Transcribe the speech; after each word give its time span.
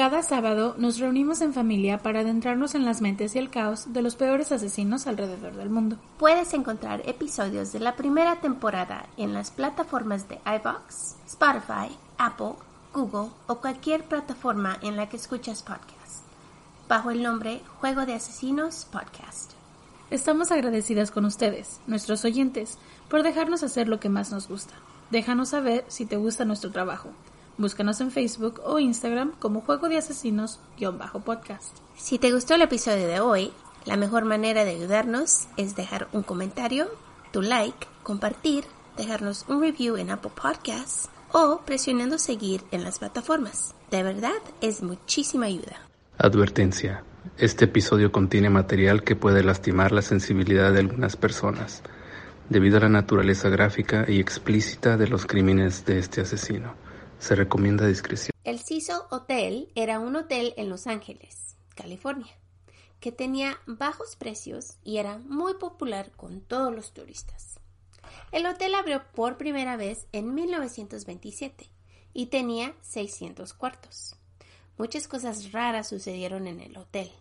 Cada 0.00 0.22
sábado 0.22 0.76
nos 0.78 0.98
reunimos 0.98 1.42
en 1.42 1.52
familia 1.52 1.98
para 1.98 2.20
adentrarnos 2.20 2.74
en 2.74 2.86
las 2.86 3.02
mentes 3.02 3.36
y 3.36 3.38
el 3.38 3.50
caos 3.50 3.92
de 3.92 4.00
los 4.00 4.16
peores 4.16 4.50
asesinos 4.50 5.06
alrededor 5.06 5.52
del 5.56 5.68
mundo. 5.68 5.98
Puedes 6.16 6.54
encontrar 6.54 7.02
episodios 7.04 7.70
de 7.70 7.80
la 7.80 7.96
primera 7.96 8.36
temporada 8.36 9.04
en 9.18 9.34
las 9.34 9.50
plataformas 9.50 10.26
de 10.26 10.40
iVox, 10.46 11.16
Spotify, 11.26 11.94
Apple, 12.16 12.54
Google 12.94 13.28
o 13.46 13.56
cualquier 13.56 14.04
plataforma 14.04 14.78
en 14.80 14.96
la 14.96 15.10
que 15.10 15.18
escuchas 15.18 15.62
podcasts, 15.62 16.22
bajo 16.88 17.10
el 17.10 17.22
nombre 17.22 17.60
Juego 17.80 18.06
de 18.06 18.14
Asesinos 18.14 18.86
Podcast. 18.90 19.52
Estamos 20.08 20.50
agradecidas 20.50 21.10
con 21.10 21.26
ustedes, 21.26 21.78
nuestros 21.86 22.24
oyentes, 22.24 22.78
por 23.10 23.22
dejarnos 23.22 23.62
hacer 23.62 23.86
lo 23.86 24.00
que 24.00 24.08
más 24.08 24.32
nos 24.32 24.48
gusta. 24.48 24.72
Déjanos 25.10 25.50
saber 25.50 25.84
si 25.88 26.06
te 26.06 26.16
gusta 26.16 26.46
nuestro 26.46 26.70
trabajo. 26.70 27.10
Búscanos 27.60 28.00
en 28.00 28.10
Facebook 28.10 28.62
o 28.64 28.78
Instagram 28.78 29.32
como 29.38 29.60
Juego 29.60 29.90
de 29.90 29.98
Asesinos-podcast. 29.98 31.76
Si 31.94 32.18
te 32.18 32.32
gustó 32.32 32.54
el 32.54 32.62
episodio 32.62 33.06
de 33.06 33.20
hoy, 33.20 33.52
la 33.84 33.98
mejor 33.98 34.24
manera 34.24 34.64
de 34.64 34.70
ayudarnos 34.70 35.46
es 35.58 35.76
dejar 35.76 36.08
un 36.12 36.22
comentario, 36.22 36.88
tu 37.32 37.42
like, 37.42 37.86
compartir, 38.02 38.64
dejarnos 38.96 39.44
un 39.46 39.60
review 39.60 39.98
en 39.98 40.08
Apple 40.08 40.30
Podcasts 40.34 41.10
o 41.32 41.60
presionando 41.66 42.16
seguir 42.16 42.62
en 42.70 42.82
las 42.82 42.98
plataformas. 42.98 43.74
De 43.90 44.02
verdad, 44.02 44.40
es 44.62 44.82
muchísima 44.82 45.44
ayuda. 45.44 45.82
Advertencia. 46.16 47.04
Este 47.36 47.66
episodio 47.66 48.10
contiene 48.10 48.48
material 48.48 49.02
que 49.02 49.16
puede 49.16 49.44
lastimar 49.44 49.92
la 49.92 50.00
sensibilidad 50.00 50.72
de 50.72 50.80
algunas 50.80 51.14
personas, 51.14 51.82
debido 52.48 52.78
a 52.78 52.80
la 52.80 52.88
naturaleza 52.88 53.50
gráfica 53.50 54.06
y 54.08 54.18
explícita 54.18 54.96
de 54.96 55.08
los 55.08 55.26
crímenes 55.26 55.84
de 55.84 55.98
este 55.98 56.22
asesino. 56.22 56.88
Se 57.20 57.34
recomienda 57.34 57.86
discreción. 57.86 58.32
El 58.44 58.60
Cecil 58.60 58.96
Hotel 59.10 59.70
era 59.74 60.00
un 60.00 60.16
hotel 60.16 60.54
en 60.56 60.70
Los 60.70 60.86
Ángeles, 60.86 61.54
California, 61.76 62.34
que 62.98 63.12
tenía 63.12 63.58
bajos 63.66 64.16
precios 64.16 64.78
y 64.84 64.96
era 64.96 65.18
muy 65.18 65.52
popular 65.54 66.10
con 66.16 66.40
todos 66.40 66.74
los 66.74 66.94
turistas. 66.94 67.60
El 68.32 68.46
hotel 68.46 68.74
abrió 68.74 69.02
por 69.14 69.36
primera 69.36 69.76
vez 69.76 70.06
en 70.12 70.34
1927 70.34 71.68
y 72.14 72.26
tenía 72.26 72.74
600 72.80 73.52
cuartos. 73.52 74.16
Muchas 74.78 75.06
cosas 75.06 75.52
raras 75.52 75.88
sucedieron 75.90 76.46
en 76.46 76.60
el 76.60 76.78
hotel. 76.78 77.12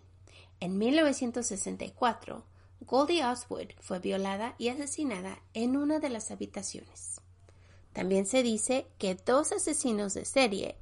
En 0.62 0.78
1964, 0.78 2.46
Goldie 2.80 3.26
Oswood 3.26 3.74
fue 3.82 4.00
violada 4.00 4.56
y 4.58 4.70
asesinada 4.70 5.42
en 5.54 5.76
una 5.76 6.00
de 6.00 6.10
las 6.10 6.32
habitaciones. 6.32 7.20
También 7.94 8.26
se 8.26 8.44
dice 8.44 8.88
que 8.98 9.16
dos 9.16 9.52
asesinos 9.52 10.14
de 10.14 10.26
serie 10.26 10.76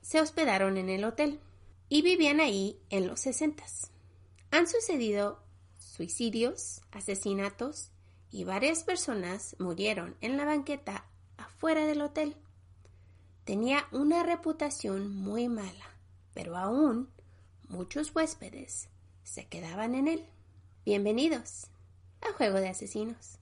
se 0.00 0.20
hospedaron 0.20 0.76
en 0.76 0.88
el 0.88 1.04
hotel 1.04 1.40
y 1.88 2.02
vivían 2.02 2.40
ahí 2.40 2.78
en 2.90 3.06
los 3.06 3.20
60. 3.20 3.64
Han 4.50 4.66
sucedido 4.66 5.42
suicidios, 5.78 6.80
asesinatos 6.90 7.90
y 8.30 8.44
varias 8.44 8.82
personas 8.82 9.56
murieron 9.58 10.16
en 10.20 10.36
la 10.36 10.44
banqueta 10.44 11.04
afuera 11.36 11.86
del 11.86 12.02
hotel. 12.02 12.36
Tenía 13.44 13.86
una 13.92 14.22
reputación 14.22 15.14
muy 15.14 15.48
mala, 15.48 15.96
pero 16.34 16.56
aún 16.56 17.10
muchos 17.68 18.14
huéspedes 18.14 18.88
se 19.22 19.46
quedaban 19.46 19.94
en 19.94 20.08
él. 20.08 20.26
Bienvenidos 20.84 21.66
a 22.20 22.32
Juego 22.32 22.58
de 22.58 22.68
Asesinos. 22.68 23.38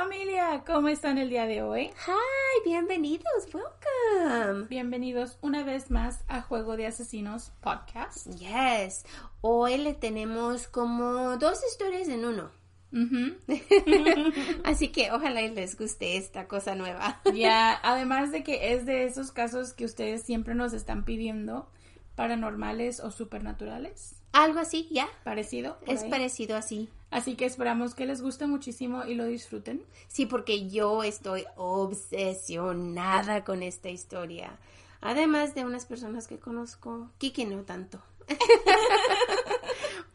Familia, 0.00 0.62
¿cómo 0.66 0.88
están 0.88 1.16
el 1.16 1.30
día 1.30 1.46
de 1.46 1.62
hoy? 1.62 1.84
Hi, 2.06 2.62
bienvenidos, 2.66 3.48
welcome. 3.54 4.66
Bienvenidos 4.68 5.38
una 5.40 5.62
vez 5.64 5.90
más 5.90 6.22
a 6.28 6.42
Juego 6.42 6.76
de 6.76 6.86
Asesinos 6.86 7.50
Podcast. 7.62 8.26
Yes, 8.38 9.06
hoy 9.40 9.78
le 9.78 9.94
tenemos 9.94 10.68
como 10.68 11.38
dos 11.38 11.60
historias 11.64 12.08
en 12.08 12.26
uno. 12.26 12.50
Así 14.64 14.88
que 14.88 15.12
ojalá 15.12 15.40
les 15.40 15.78
guste 15.78 16.18
esta 16.18 16.46
cosa 16.46 16.74
nueva. 16.74 17.22
Ya, 17.34 17.80
además 17.82 18.32
de 18.32 18.44
que 18.44 18.74
es 18.74 18.84
de 18.84 19.06
esos 19.06 19.32
casos 19.32 19.72
que 19.72 19.86
ustedes 19.86 20.22
siempre 20.24 20.54
nos 20.54 20.74
están 20.74 21.06
pidiendo, 21.06 21.70
paranormales 22.16 23.00
o 23.00 23.10
supernaturales. 23.10 24.16
Algo 24.32 24.58
así, 24.58 24.88
ya. 24.90 25.08
Parecido. 25.24 25.78
por 25.80 25.88
Es 25.88 26.02
ahí. 26.02 26.10
parecido 26.10 26.58
así. 26.58 26.90
Así 27.10 27.34
que 27.36 27.44
esperamos 27.46 27.94
que 27.94 28.04
les 28.06 28.20
guste 28.20 28.46
muchísimo 28.46 29.04
y 29.04 29.14
lo 29.14 29.24
disfruten. 29.26 29.82
Sí, 30.08 30.26
porque 30.26 30.68
yo 30.68 31.02
estoy 31.02 31.44
obsesionada 31.56 33.44
con 33.44 33.62
esta 33.62 33.88
historia. 33.88 34.58
Además 35.00 35.54
de 35.54 35.64
unas 35.64 35.86
personas 35.86 36.26
que 36.26 36.38
conozco, 36.38 37.10
Kiki 37.18 37.44
no 37.44 37.62
tanto. 37.62 38.02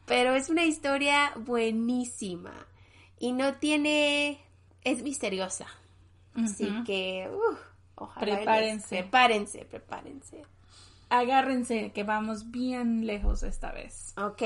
Pero 0.06 0.35
es 0.35 0.50
una 0.50 0.66
historia 0.66 1.31
buenísima 1.38 2.53
y 3.19 3.31
no 3.31 3.56
tiene, 3.56 4.40
es 4.84 5.03
misteriosa. 5.03 5.68
Así 6.35 6.68
que, 6.85 7.30
uh, 7.31 7.56
ojalá 7.96 8.25
les- 8.25 8.35
Prepárense. 8.38 8.97
prepárense, 8.97 9.66
prepárense. 9.66 10.44
Agárrense 11.09 11.91
que 11.91 12.03
vamos 12.03 12.51
bien 12.51 13.06
lejos 13.06 13.44
esta 13.44 13.72
vez. 13.72 14.13
Ok, 14.18 14.41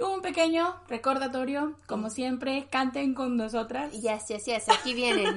Un 0.00 0.20
pequeño 0.20 0.76
recordatorio, 0.88 1.78
como 1.86 2.10
siempre, 2.10 2.66
canten 2.70 3.14
con 3.14 3.36
nosotras. 3.36 3.92
yes, 3.92 4.28
yes, 4.28 4.44
yes, 4.44 4.68
aquí 4.68 4.94
vienen. 4.94 5.36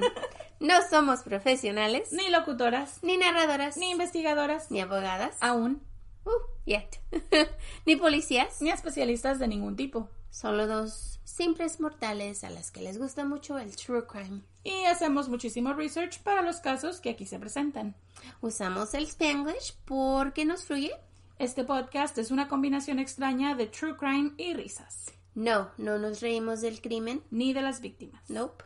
No 0.60 0.74
somos 0.90 1.22
profesionales, 1.22 2.12
Ni 2.12 2.28
locutoras, 2.28 3.02
ni 3.02 3.16
narradoras, 3.16 3.78
ni 3.78 3.90
investigadoras, 3.90 4.70
ni 4.70 4.80
abogadas, 4.82 5.34
aún, 5.40 5.80
uh, 6.26 6.30
yet, 6.66 7.00
ni 7.86 7.96
policías. 7.96 8.60
ni 8.60 8.70
especialistas 8.70 9.38
de 9.38 9.48
ningún 9.48 9.76
tipo. 9.76 10.10
Solo 10.30 10.66
dos 10.66 11.18
simples 11.24 11.80
mortales 11.80 12.44
a 12.44 12.50
las 12.50 12.70
que 12.70 12.82
les 12.82 12.98
gusta 12.98 13.24
mucho 13.24 13.58
el 13.58 13.74
true 13.74 14.06
crime. 14.06 14.42
Y 14.62 14.84
hacemos 14.84 15.28
muchísimo 15.30 15.72
research 15.72 16.20
para 16.22 16.42
los 16.42 16.58
casos 16.60 17.00
que 17.00 17.08
aquí 17.10 17.24
se 17.24 17.38
presentan. 17.38 17.96
Usamos 18.42 18.92
el 18.92 19.04
Spanglish 19.06 19.74
porque 19.86 20.44
nos 20.44 20.64
fluye. 20.66 20.92
Este 21.40 21.64
podcast 21.64 22.18
es 22.18 22.30
una 22.30 22.48
combinación 22.48 22.98
extraña 22.98 23.54
de 23.54 23.66
true 23.66 23.96
crime 23.96 24.32
y 24.36 24.52
risas, 24.52 25.06
No, 25.34 25.70
no 25.78 25.96
nos 25.98 26.20
reímos 26.20 26.60
del 26.60 26.82
crimen. 26.82 27.22
ni 27.30 27.54
de 27.54 27.62
las 27.62 27.80
víctimas. 27.80 28.28
Nope. 28.28 28.62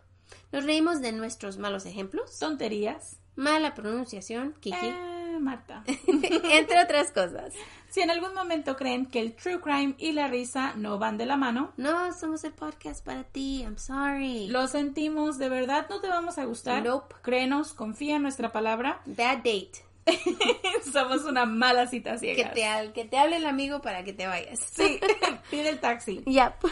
Nos 0.51 0.65
reímos 0.65 1.01
de 1.01 1.13
nuestros 1.13 1.57
malos 1.57 1.87
ejemplos, 1.87 2.37
Tonterías. 2.41 3.19
mala 3.37 3.75
pronunciación, 3.75 4.55
Kiki, 4.59 4.77
Eh, 4.87 5.39
Marta. 5.41 5.85
entre 5.87 6.83
otras 6.83 7.13
cosas. 7.13 7.53
Si 7.91 8.01
en 8.01 8.11
algún 8.11 8.35
momento 8.35 8.75
creen 8.77 9.07
que 9.07 9.21
el 9.21 9.37
true 9.37 9.61
crime 9.61 9.95
y 9.99 10.11
la 10.11 10.27
risa 10.27 10.75
no 10.75 10.99
van 10.99 11.17
de 11.17 11.27
la 11.27 11.37
mano, 11.37 11.73
No 11.77 12.13
somos 12.13 12.43
el 12.43 12.53
podcast 12.55 13.05
para 13.05 13.23
ti. 13.23 13.61
I'm 13.63 13.79
sorry. 13.79 14.49
lo 14.49 14.67
sentimos, 14.67 15.39
de 15.39 15.49
verdad 15.49 15.87
no 15.89 16.01
te 16.01 16.09
vamos 16.09 16.39
a 16.39 16.45
gustar. 16.45 16.83
Nope. 16.85 17.15
Créenos, 17.23 17.73
confía 17.73 18.17
en 18.17 18.23
nuestra 18.23 18.51
palabra. 18.51 19.01
Bad 19.07 19.37
date. 19.39 19.85
Somos 20.93 21.25
una 21.25 21.47
mala 21.47 21.87
cita 21.87 22.13
Que 22.13 22.19
ciegas. 22.19 22.55
te, 22.55 22.65
al- 22.65 22.93
que 22.93 23.05
te 23.05 23.17
hable 23.19 23.37
el 23.37 23.47
amigo 23.47 23.81
para 23.81 24.05
que 24.05 24.13
te 24.13 24.27
vayas. 24.27 24.61
Sí, 24.61 25.01
pide 25.51 25.69
el 25.71 25.81
taxi. 25.81 26.23
Yep. 26.27 26.55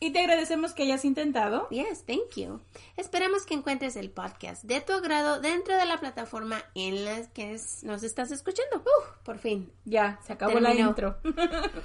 Y 0.00 0.10
te 0.12 0.20
agradecemos 0.20 0.74
que 0.74 0.82
hayas 0.82 1.04
intentado. 1.06 1.66
Yes, 1.70 2.04
thank 2.04 2.34
you. 2.36 2.60
Esperamos 2.96 3.46
que 3.46 3.54
encuentres 3.54 3.96
el 3.96 4.10
podcast 4.10 4.62
de 4.64 4.82
tu 4.82 4.92
agrado 4.92 5.40
dentro 5.40 5.74
de 5.78 5.86
la 5.86 5.98
plataforma 5.98 6.62
en 6.74 7.04
la 7.06 7.26
que 7.32 7.54
es- 7.54 7.82
nos 7.84 8.02
estás 8.02 8.30
escuchando. 8.30 8.78
Uh, 8.78 9.24
por 9.24 9.38
fin. 9.38 9.72
Ya, 9.86 10.18
se 10.26 10.34
acabó 10.34 10.60
la 10.60 10.68
Terminó. 10.70 10.88
intro. 10.90 11.16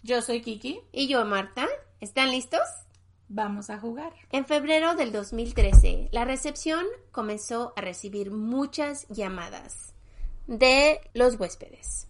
Yo 0.03 0.21
soy 0.21 0.41
Kiki. 0.41 0.81
Y 0.91 1.07
yo, 1.07 1.23
Marta, 1.23 1.67
¿están 2.01 2.31
listos? 2.31 2.59
Vamos 3.29 3.69
a 3.69 3.79
jugar. 3.79 4.11
En 4.31 4.45
febrero 4.45 4.95
del 4.95 5.11
2013, 5.13 6.09
la 6.11 6.25
recepción 6.25 6.85
comenzó 7.11 7.73
a 7.77 7.81
recibir 7.81 8.31
muchas 8.31 9.07
llamadas 9.09 9.94
de 10.50 11.00
los 11.13 11.40
huéspedes. 11.40 12.07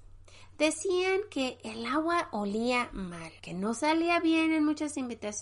Decían 0.57 1.19
que 1.29 1.57
el 1.63 1.85
agua 1.85 2.29
olía 2.31 2.89
mal, 2.93 3.31
que 3.41 3.53
no 3.53 3.73
salía 3.73 4.21
bien 4.21 4.53
en 4.53 4.63
muchas 4.63 4.95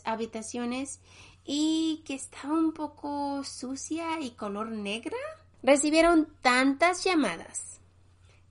habitaciones 0.04 1.00
y 1.46 2.02
que 2.06 2.16
estaba 2.16 2.54
un 2.54 2.74
poco 2.74 3.44
sucia 3.44 4.20
y 4.20 4.32
color 4.32 4.72
negra. 4.72 5.18
Recibieron 5.62 6.28
tantas 6.42 7.04
llamadas 7.04 7.80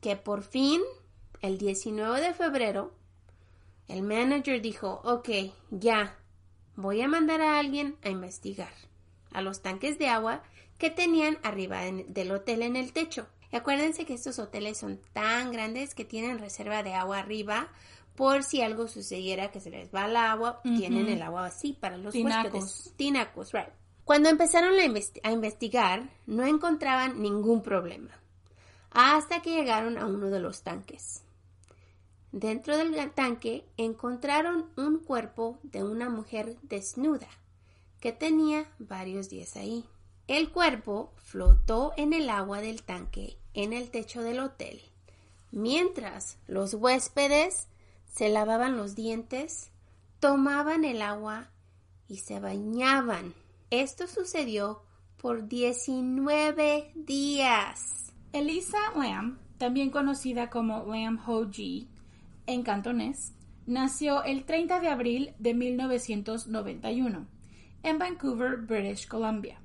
que 0.01 0.15
por 0.15 0.45
fin, 0.45 0.81
el 1.41 1.59
19 1.59 2.21
de 2.21 2.33
febrero, 2.33 2.95
el 3.89 4.03
manager 4.03 4.63
dijo, 4.63 5.01
ok, 5.03 5.29
ya, 5.71 6.19
voy 6.77 7.01
a 7.01 7.09
mandar 7.09 7.41
a 7.41 7.59
alguien 7.59 7.97
a 8.03 8.11
investigar 8.11 8.73
a 9.33 9.43
los 9.43 9.61
tanques 9.61 9.99
de 9.99 10.09
agua 10.09 10.45
que 10.79 10.91
tenían 10.91 11.39
arriba 11.43 11.81
del 11.81 12.31
hotel 12.31 12.63
en 12.63 12.77
el 12.77 12.93
techo. 12.93 13.27
Y 13.53 13.57
acuérdense 13.57 14.05
que 14.05 14.15
estos 14.15 14.39
hoteles 14.39 14.79
son 14.79 15.01
tan 15.13 15.53
grandes 15.53 15.95
que 15.95 16.05
tienen 16.05 16.39
reserva 16.39 16.83
de 16.83 16.95
agua 16.95 17.19
arriba 17.19 17.69
por 18.17 18.43
si 18.43 18.63
algo 18.63 18.89
sucediera 18.89 19.51
que 19.51 19.61
se 19.61 19.71
les 19.71 19.95
va 19.95 20.07
el 20.07 20.17
agua, 20.17 20.61
tienen 20.63 21.09
el 21.09 21.23
agua 21.23 21.47
así 21.47 21.75
para 21.75 21.99
los 21.99 22.13
Tinacos. 22.13 22.53
huéspedes. 22.53 22.95
Tinacos, 22.97 23.53
right. 23.53 23.69
Cuando 24.07 24.29
empezaron 24.29 24.75
a, 24.79 25.31
investigar, 25.31 26.09
no 26.27 26.47
encontraban 26.47 27.21
ningún 27.21 27.63
problema, 27.63 28.11
hasta 28.91 29.43
que 29.43 29.51
llegaron 29.51 29.99
a 29.99 30.07
uno 30.07 30.31
de 30.31 30.39
los 30.39 30.63
tanques. 30.63 31.23
Dentro 32.31 32.77
del 32.77 33.11
tanque 33.13 33.65
encontraron 33.77 34.71
un 34.77 35.01
cuerpo 35.01 35.59
de 35.65 35.83
una 35.83 36.09
mujer 36.09 36.57
desnuda 36.63 37.27
que 38.01 38.13
tenía 38.13 38.71
varios 38.79 39.29
días 39.29 39.57
ahí. 39.57 39.85
El 40.29 40.51
cuerpo 40.51 41.13
flotó 41.19 41.93
en 41.97 42.13
el 42.13 42.31
agua 42.31 42.61
del 42.61 42.83
tanque 42.83 43.39
en 43.55 43.73
el 43.73 43.91
techo 43.91 44.23
del 44.23 44.41
hotel, 44.41 44.81
mientras 45.53 46.39
los 46.49 46.75
huéspedes 46.75 47.69
se 48.13 48.29
lavaban 48.29 48.77
los 48.77 48.97
dientes, 48.97 49.71
tomaban 50.19 50.85
el 50.85 51.01
agua 51.01 51.51
y 52.09 52.17
se 52.17 52.41
bañaban. 52.41 53.35
Esto 53.71 54.09
sucedió 54.09 54.83
por 55.17 55.47
19 55.47 56.91
días. 56.97 58.13
Elisa 58.33 58.79
Lam, 58.97 59.39
también 59.59 59.91
conocida 59.91 60.51
como 60.51 60.87
Lam 60.87 61.21
Ho 61.25 61.49
Ji 61.49 61.89
en 62.47 62.65
cantonés, 62.65 63.33
nació 63.65 64.25
el 64.25 64.45
30 64.45 64.81
de 64.81 64.89
abril 64.89 65.35
de 65.39 65.55
1991 65.55 67.29
en 67.85 67.99
Vancouver, 67.99 68.57
British 68.57 69.07
Columbia. 69.07 69.61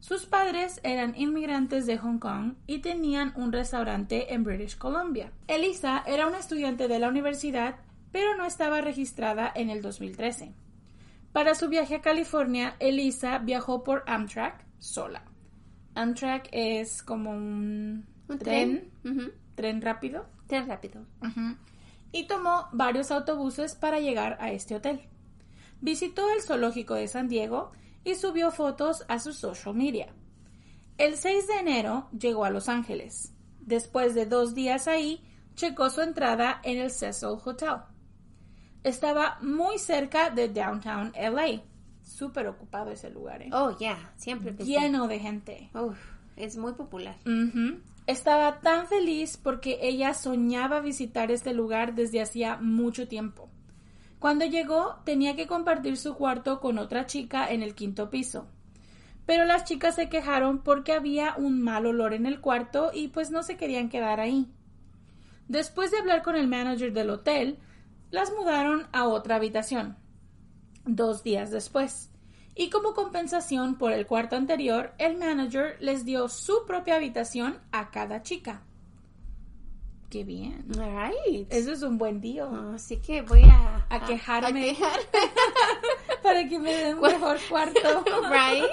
Sus 0.00 0.24
padres 0.24 0.80
eran 0.82 1.14
inmigrantes 1.14 1.86
de 1.86 1.98
Hong 1.98 2.18
Kong 2.18 2.54
y 2.66 2.78
tenían 2.78 3.34
un 3.36 3.52
restaurante 3.52 4.32
en 4.32 4.44
British 4.44 4.76
Columbia. 4.76 5.30
Elisa 5.46 6.02
era 6.06 6.26
una 6.26 6.38
estudiante 6.38 6.88
de 6.88 6.98
la 6.98 7.08
universidad, 7.08 7.76
pero 8.10 8.34
no 8.34 8.46
estaba 8.46 8.80
registrada 8.80 9.52
en 9.54 9.68
el 9.68 9.82
2013. 9.82 10.54
Para 11.32 11.54
su 11.54 11.68
viaje 11.68 11.96
a 11.96 12.00
California, 12.00 12.76
Elisa 12.80 13.38
viajó 13.38 13.84
por 13.84 14.02
Amtrak 14.06 14.64
sola. 14.78 15.22
Amtrak 15.94 16.48
es 16.50 17.02
como 17.02 17.32
un, 17.32 18.06
tren, 18.38 18.90
tren, 19.54 19.82
rápido. 19.82 20.26
Tren 20.46 20.66
rápido. 20.66 21.04
Y 22.10 22.26
tomó 22.26 22.68
varios 22.72 23.10
autobuses 23.10 23.74
para 23.74 24.00
llegar 24.00 24.38
a 24.40 24.50
este 24.50 24.74
hotel. 24.74 25.02
Visitó 25.82 26.28
el 26.30 26.42
zoológico 26.42 26.94
de 26.94 27.06
San 27.06 27.28
Diego 27.28 27.72
y 28.04 28.14
subió 28.14 28.50
fotos 28.50 29.04
a 29.08 29.18
su 29.18 29.32
social 29.32 29.74
media. 29.74 30.12
El 30.98 31.16
6 31.16 31.46
de 31.46 31.54
enero 31.54 32.08
llegó 32.18 32.44
a 32.44 32.50
Los 32.50 32.68
Ángeles. 32.68 33.32
Después 33.60 34.14
de 34.14 34.26
dos 34.26 34.54
días 34.54 34.88
ahí, 34.88 35.22
checó 35.54 35.90
su 35.90 36.00
entrada 36.00 36.60
en 36.62 36.78
el 36.78 36.90
Cecil 36.90 37.38
Hotel. 37.44 37.76
Estaba 38.82 39.38
muy 39.42 39.78
cerca 39.78 40.30
de 40.30 40.48
Downtown 40.48 41.12
LA. 41.14 41.62
Súper 42.02 42.48
ocupado 42.48 42.90
ese 42.90 43.10
lugar. 43.10 43.42
¿eh? 43.42 43.50
Oh, 43.52 43.76
ya, 43.78 44.12
siempre. 44.16 44.52
Lleno 44.52 45.06
de 45.06 45.18
gente. 45.18 45.70
es 46.36 46.56
muy 46.56 46.72
popular. 46.72 47.16
Estaba 48.06 48.60
tan 48.60 48.86
feliz 48.86 49.36
porque 49.36 49.78
ella 49.82 50.14
soñaba 50.14 50.80
visitar 50.80 51.30
este 51.30 51.52
lugar 51.52 51.94
desde 51.94 52.20
hacía 52.20 52.56
mucho 52.56 53.06
tiempo. 53.06 53.48
Cuando 54.20 54.44
llegó 54.44 54.96
tenía 55.04 55.34
que 55.34 55.46
compartir 55.46 55.96
su 55.96 56.14
cuarto 56.14 56.60
con 56.60 56.76
otra 56.76 57.06
chica 57.06 57.50
en 57.50 57.62
el 57.62 57.74
quinto 57.74 58.10
piso. 58.10 58.46
Pero 59.24 59.46
las 59.46 59.64
chicas 59.64 59.94
se 59.94 60.10
quejaron 60.10 60.62
porque 60.62 60.92
había 60.92 61.34
un 61.38 61.62
mal 61.62 61.86
olor 61.86 62.12
en 62.12 62.26
el 62.26 62.40
cuarto 62.40 62.90
y 62.92 63.08
pues 63.08 63.30
no 63.30 63.42
se 63.42 63.56
querían 63.56 63.88
quedar 63.88 64.20
ahí. 64.20 64.46
Después 65.48 65.90
de 65.90 65.98
hablar 65.98 66.22
con 66.22 66.36
el 66.36 66.48
manager 66.48 66.92
del 66.92 67.08
hotel, 67.08 67.58
las 68.10 68.30
mudaron 68.32 68.88
a 68.92 69.08
otra 69.08 69.36
habitación. 69.36 69.96
Dos 70.84 71.24
días 71.24 71.50
después. 71.50 72.10
Y 72.54 72.68
como 72.68 72.92
compensación 72.92 73.78
por 73.78 73.92
el 73.92 74.06
cuarto 74.06 74.36
anterior, 74.36 74.92
el 74.98 75.16
manager 75.16 75.78
les 75.80 76.04
dio 76.04 76.28
su 76.28 76.66
propia 76.66 76.96
habitación 76.96 77.58
a 77.72 77.90
cada 77.90 78.22
chica. 78.22 78.64
Qué 80.10 80.24
bien. 80.24 80.66
right. 80.70 81.46
Eso 81.52 81.72
es 81.72 81.82
un 81.82 81.96
buen 81.96 82.20
día. 82.20 82.44
así 82.74 82.96
que 82.96 83.22
voy 83.22 83.44
a, 83.44 83.86
a 83.88 84.04
quejarme. 84.04 84.76
para 86.22 86.48
que 86.48 86.58
me 86.58 86.74
den 86.74 86.96
un 86.96 87.02
mejor 87.02 87.38
cuarto. 87.48 88.04
right. 88.30 88.64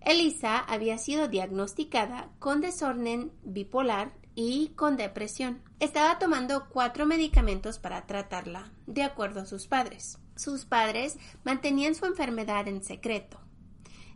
Elisa 0.00 0.58
había 0.58 0.96
sido 0.96 1.28
diagnosticada 1.28 2.30
con 2.38 2.62
desorden 2.62 3.32
bipolar 3.42 4.12
y 4.34 4.68
con 4.76 4.96
depresión. 4.96 5.62
Estaba 5.78 6.18
tomando 6.18 6.68
cuatro 6.70 7.04
medicamentos 7.04 7.78
para 7.78 8.06
tratarla, 8.06 8.72
de 8.86 9.02
acuerdo 9.02 9.40
a 9.40 9.46
sus 9.46 9.66
padres. 9.66 10.18
Sus 10.36 10.64
padres 10.64 11.18
mantenían 11.44 11.94
su 11.94 12.06
enfermedad 12.06 12.66
en 12.66 12.82
secreto. 12.82 13.38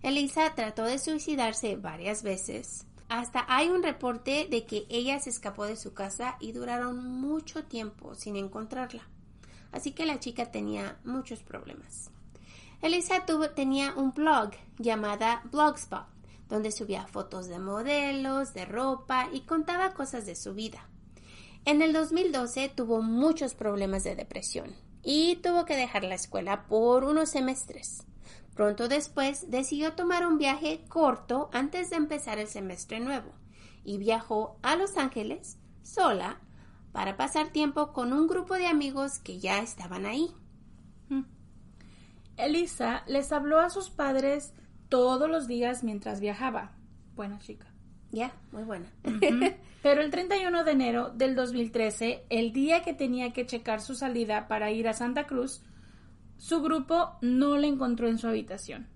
Elisa 0.03 0.55
trató 0.55 0.85
de 0.85 0.99
suicidarse 0.99 1.77
varias 1.77 2.23
veces, 2.23 2.87
hasta 3.09 3.45
hay 3.49 3.69
un 3.69 3.83
reporte 3.83 4.47
de 4.51 4.65
que 4.65 4.87
ella 4.89 5.19
se 5.21 5.31
escapó 5.31 5.65
de 5.65 5.77
su 5.77 5.95
casa 5.95 6.37
y 6.41 6.53
duraron 6.53 7.05
mucho 7.21 7.65
tiempo 7.65 8.15
sin 8.15 8.37
encontrarla. 8.37 9.03
Así 9.73 9.93
que 9.93 10.07
la 10.07 10.21
chica 10.21 10.51
tenía 10.51 10.99
muchos 11.05 11.43
problemas. 11.43 12.11
Elisa 12.81 13.27
tuvo, 13.27 13.51
tenía 13.51 13.95
un 13.95 14.13
blog 14.13 14.51
llamada 14.79 15.43
Blogspot, 15.51 16.07
donde 16.49 16.71
subía 16.71 17.07
fotos 17.07 17.49
de 17.49 17.59
modelos, 17.59 18.55
de 18.55 18.65
ropa 18.67 19.29
y 19.33 19.41
contaba 19.41 19.95
cosas 19.95 20.27
de 20.27 20.37
su 20.37 20.55
vida. 20.55 20.87
En 21.65 21.81
el 21.83 21.93
2012 21.93 22.69
tuvo 22.69 23.01
muchos 23.01 23.55
problemas 23.55 24.05
de 24.05 24.15
depresión 24.15 24.75
y 25.03 25.37
tuvo 25.37 25.65
que 25.65 25.77
dejar 25.77 26.05
la 26.05 26.15
escuela 26.15 26.67
por 26.67 27.05
unos 27.05 27.31
semestres. 27.31 28.05
Pronto 28.55 28.89
después 28.89 29.51
decidió 29.51 29.95
tomar 29.95 30.27
un 30.27 30.39
viaje 30.39 30.85
corto 30.89 31.51
antes 31.53 31.91
de 31.91 31.97
empezar 31.97 32.39
el 32.39 32.47
semestre 32.47 33.01
nuevo 33.01 33.33
y 33.85 33.99
viajó 33.99 34.59
a 34.63 34.77
Los 34.77 34.97
Ángeles 34.97 35.59
sola 35.83 36.41
para 36.93 37.17
pasar 37.17 37.49
tiempo 37.49 37.93
con 37.93 38.13
un 38.13 38.29
grupo 38.29 38.55
de 38.55 38.67
amigos 38.67 39.19
que 39.19 39.41
ya 39.41 39.59
estaban 39.59 40.07
ahí. 40.07 40.31
Mm. 41.09 41.25
Elisa 42.37 43.03
les 43.09 43.33
habló 43.33 43.59
a 43.59 43.71
sus 43.71 43.91
padres 43.91 44.55
todos 44.89 45.29
los 45.29 45.49
días 45.49 45.83
mientras 45.83 46.21
viajaba. 46.21 46.73
Buena 47.17 47.41
chica. 47.41 47.67
Ya, 48.13 48.33
muy 48.53 48.63
buena. 48.63 48.87
Pero 49.83 50.01
el 50.01 50.11
31 50.13 50.63
de 50.63 50.71
enero 50.71 51.11
del 51.11 51.35
2013, 51.35 52.27
el 52.31 52.53
día 52.53 52.83
que 52.83 52.95
tenía 52.95 53.33
que 53.33 53.45
checar 53.45 53.81
su 53.81 53.97
salida 53.97 54.47
para 54.47 54.71
ir 54.71 54.87
a 54.87 54.93
Santa 54.93 55.27
Cruz, 55.27 55.63
su 56.37 56.63
grupo 56.63 57.17
no 57.21 57.57
la 57.57 57.67
encontró 57.67 58.09
en 58.09 58.19
su 58.19 58.29
habitación 58.29 58.89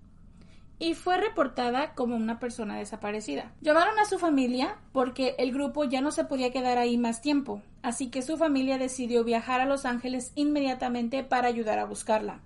y 0.79 0.93
fue 0.93 1.17
reportada 1.17 1.93
como 1.93 2.15
una 2.15 2.39
persona 2.39 2.77
desaparecida. 2.77 3.51
Llamaron 3.61 3.99
a 3.99 4.05
su 4.05 4.17
familia 4.17 4.77
porque 4.93 5.35
el 5.37 5.51
grupo 5.51 5.83
ya 5.83 5.99
no 5.99 6.11
se 6.11 6.23
podía 6.23 6.51
quedar 6.51 6.77
ahí 6.77 6.97
más 6.97 7.21
tiempo, 7.21 7.61
así 7.83 8.09
que 8.09 8.21
su 8.21 8.37
familia 8.37 8.77
decidió 8.77 9.25
viajar 9.25 9.59
a 9.59 9.65
Los 9.65 9.85
Ángeles 9.85 10.31
inmediatamente 10.35 11.23
para 11.23 11.49
ayudar 11.49 11.79
a 11.79 11.85
buscarla. 11.85 12.39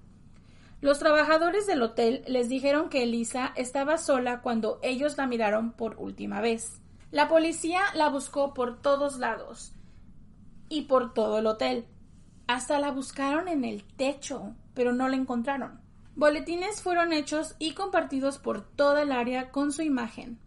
Los 0.81 1.00
trabajadores 1.00 1.67
del 1.67 1.81
hotel 1.81 2.23
les 2.27 2.50
dijeron 2.50 2.89
que 2.89 3.03
Elisa 3.03 3.53
estaba 3.55 3.97
sola 3.97 4.41
cuando 4.41 4.79
ellos 4.81 5.15
la 5.17 5.27
miraron 5.27 5.71
por 5.71 5.95
última 5.97 6.41
vez. 6.41 6.81
La 7.12 7.27
policía 7.27 7.81
la 7.93 8.09
buscó 8.09 8.53
por 8.53 8.81
todos 8.81 9.19
lados 9.19 9.73
y 10.67 10.81
por 10.81 11.13
todo 11.13 11.38
el 11.38 11.45
hotel. 11.45 11.85
Hasta 12.47 12.79
la 12.79 12.91
buscaron 12.91 13.47
en 13.47 13.63
el 13.63 13.83
techo, 13.83 14.55
pero 14.74 14.94
no 14.94 15.08
la 15.08 15.15
encontraron. 15.15 15.82
Boletines 16.15 16.82
fueron 16.82 17.12
hechos 17.12 17.56
y 17.60 17.74
compartidos 17.74 18.38
por 18.38 18.62
toda 18.62 19.01
el 19.01 19.12
área 19.12 19.50
con 19.51 19.72
su 19.72 19.82
imagen. 19.82 20.38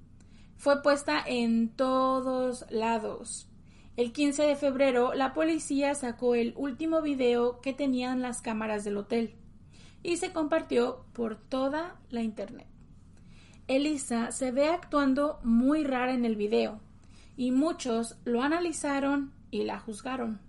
Fue 0.57 0.83
puesta 0.83 1.23
en 1.27 1.69
todos 1.71 2.65
lados. 2.71 3.49
El 3.97 4.13
15 4.13 4.43
de 4.45 4.57
febrero, 4.57 5.15
la 5.15 5.35
policía 5.35 5.95
sacó 5.95 6.35
el 6.35 6.55
último 6.57 7.03
video 7.03 7.61
que 7.61 7.73
tenían 7.73 8.23
las 8.23 8.43
cámaras 8.43 8.85
del 8.85 8.97
hotel 8.99 9.35
y 10.03 10.19
se 10.19 10.33
compartió 10.33 11.05
por 11.13 11.37
toda 11.37 11.97
la 12.11 12.23
internet. 12.23 12.67
Elisa 13.69 14.31
se 14.31 14.53
ve 14.53 14.69
actuando 14.69 15.41
muy 15.43 15.83
rara 15.83 16.13
en 16.13 16.25
el 16.25 16.37
video 16.37 16.81
y 17.37 17.51
muchos 17.51 18.17
lo 18.25 18.43
analizaron 18.43 19.33
y 19.51 19.65
la 19.65 19.81
juzgaron. 19.81 20.46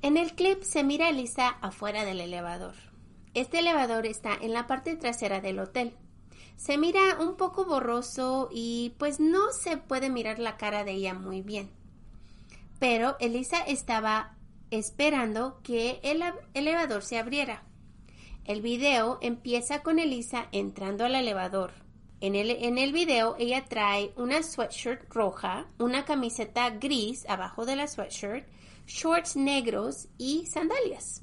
En 0.00 0.16
el 0.16 0.34
clip 0.34 0.62
se 0.62 0.84
mira 0.84 1.06
a 1.06 1.10
Elisa 1.10 1.48
afuera 1.60 2.04
del 2.04 2.20
elevador. 2.20 2.74
Este 3.34 3.58
elevador 3.58 4.06
está 4.06 4.32
en 4.40 4.52
la 4.52 4.68
parte 4.68 4.94
trasera 4.96 5.40
del 5.40 5.58
hotel. 5.58 5.92
Se 6.56 6.78
mira 6.78 7.18
un 7.20 7.36
poco 7.36 7.64
borroso 7.64 8.48
y 8.52 8.94
pues 8.98 9.18
no 9.18 9.50
se 9.52 9.76
puede 9.76 10.08
mirar 10.08 10.38
la 10.38 10.56
cara 10.56 10.84
de 10.84 10.92
ella 10.92 11.14
muy 11.14 11.42
bien. 11.42 11.70
Pero 12.78 13.16
Elisa 13.18 13.58
estaba 13.58 14.36
esperando 14.70 15.60
que 15.64 15.98
el 16.04 16.22
elevador 16.54 17.02
se 17.02 17.18
abriera. 17.18 17.64
El 18.44 18.62
video 18.62 19.18
empieza 19.20 19.82
con 19.82 19.98
Elisa 19.98 20.46
entrando 20.52 21.04
al 21.04 21.16
elevador. 21.16 21.72
En 22.20 22.36
el, 22.36 22.50
en 22.50 22.78
el 22.78 22.92
video 22.92 23.34
ella 23.38 23.64
trae 23.68 24.12
una 24.16 24.44
sweatshirt 24.44 25.12
roja, 25.12 25.66
una 25.78 26.04
camiseta 26.04 26.70
gris 26.70 27.28
abajo 27.28 27.66
de 27.66 27.76
la 27.76 27.88
sweatshirt 27.88 28.46
shorts 28.88 29.36
negros 29.36 30.08
y 30.16 30.46
sandalias. 30.46 31.22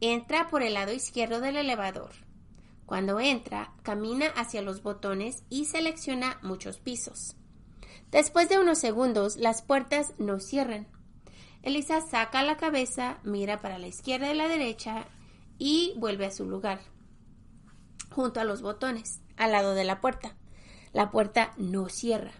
Entra 0.00 0.48
por 0.48 0.62
el 0.62 0.72
lado 0.72 0.92
izquierdo 0.94 1.40
del 1.40 1.58
elevador. 1.58 2.12
Cuando 2.86 3.20
entra, 3.20 3.74
camina 3.82 4.28
hacia 4.28 4.62
los 4.62 4.82
botones 4.82 5.44
y 5.50 5.66
selecciona 5.66 6.38
muchos 6.42 6.78
pisos. 6.78 7.36
Después 8.10 8.48
de 8.48 8.58
unos 8.58 8.78
segundos, 8.78 9.36
las 9.36 9.60
puertas 9.60 10.14
no 10.16 10.40
cierran. 10.40 10.88
Elisa 11.62 12.00
saca 12.00 12.42
la 12.42 12.56
cabeza, 12.56 13.18
mira 13.22 13.60
para 13.60 13.78
la 13.78 13.88
izquierda 13.88 14.32
y 14.32 14.34
la 14.34 14.48
derecha 14.48 15.04
y 15.58 15.92
vuelve 15.98 16.24
a 16.24 16.30
su 16.30 16.46
lugar, 16.46 16.80
junto 18.10 18.40
a 18.40 18.44
los 18.44 18.62
botones, 18.62 19.20
al 19.36 19.52
lado 19.52 19.74
de 19.74 19.84
la 19.84 20.00
puerta. 20.00 20.36
La 20.94 21.10
puerta 21.10 21.52
no 21.58 21.90
cierra. 21.90 22.32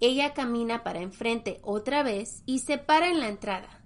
Ella 0.00 0.34
camina 0.34 0.82
para 0.82 1.00
enfrente 1.00 1.60
otra 1.62 2.02
vez 2.02 2.42
y 2.44 2.58
se 2.58 2.76
para 2.76 3.08
en 3.08 3.20
la 3.20 3.28
entrada. 3.28 3.83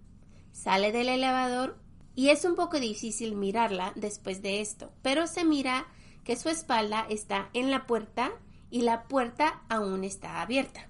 Sale 0.59 0.91
del 0.91 1.09
elevador 1.09 1.79
y 2.17 2.31
es 2.31 2.45
un 2.45 2.57
poco 2.57 2.81
difícil 2.81 3.37
mirarla 3.37 3.93
después 3.95 4.43
de 4.43 4.61
esto, 4.61 4.91
pero 5.03 5.29
se 5.29 5.45
mira 5.45 5.87
que 6.25 6.35
su 6.35 6.49
espalda 6.49 7.07
está 7.09 7.49
en 7.53 7.71
la 7.71 7.87
puerta 7.87 8.33
y 8.69 8.81
la 8.83 9.05
puerta 9.05 9.63
aún 9.69 10.03
está 10.03 10.43
abierta. 10.43 10.89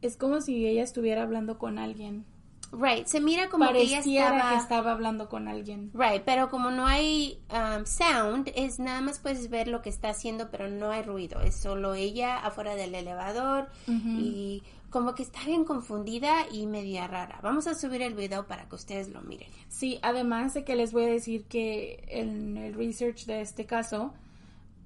Es 0.00 0.16
como 0.16 0.40
si 0.40 0.64
ella 0.64 0.84
estuviera 0.84 1.24
hablando 1.24 1.58
con 1.58 1.80
alguien. 1.80 2.24
Right, 2.70 3.06
se 3.06 3.20
mira 3.20 3.48
como 3.48 3.68
que 3.72 3.80
ella 3.80 3.96
Pareciera 3.96 4.36
estaba... 4.36 4.50
que 4.50 4.56
estaba 4.58 4.92
hablando 4.92 5.28
con 5.28 5.48
alguien. 5.48 5.90
Right, 5.92 6.22
pero 6.24 6.48
como 6.48 6.70
no 6.70 6.86
hay 6.86 7.42
um, 7.50 7.84
sound, 7.84 8.52
es 8.54 8.78
nada 8.78 9.00
más 9.00 9.18
puedes 9.18 9.50
ver 9.50 9.66
lo 9.66 9.82
que 9.82 9.90
está 9.90 10.10
haciendo, 10.10 10.52
pero 10.52 10.68
no 10.68 10.92
hay 10.92 11.02
ruido. 11.02 11.40
Es 11.40 11.56
solo 11.56 11.94
ella 11.94 12.38
afuera 12.38 12.76
del 12.76 12.94
elevador 12.94 13.70
y 13.88 14.62
como 14.94 15.16
que 15.16 15.24
está 15.24 15.40
bien 15.44 15.64
confundida 15.64 16.46
y 16.52 16.68
media 16.68 17.08
rara. 17.08 17.40
Vamos 17.42 17.66
a 17.66 17.74
subir 17.74 18.00
el 18.00 18.14
video 18.14 18.46
para 18.46 18.68
que 18.68 18.76
ustedes 18.76 19.08
lo 19.08 19.22
miren. 19.22 19.48
Sí, 19.66 19.98
además 20.02 20.54
de 20.54 20.62
que 20.62 20.76
les 20.76 20.92
voy 20.92 21.02
a 21.02 21.08
decir 21.08 21.46
que 21.46 22.04
en 22.06 22.56
el 22.56 22.74
research 22.74 23.26
de 23.26 23.40
este 23.40 23.66
caso 23.66 24.14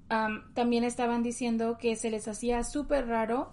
am, 0.08 0.50
también 0.54 0.82
estaban 0.82 1.22
diciendo 1.22 1.76
que 1.78 1.94
se 1.94 2.10
les 2.10 2.26
hacía 2.26 2.64
súper 2.64 3.06
raro 3.06 3.50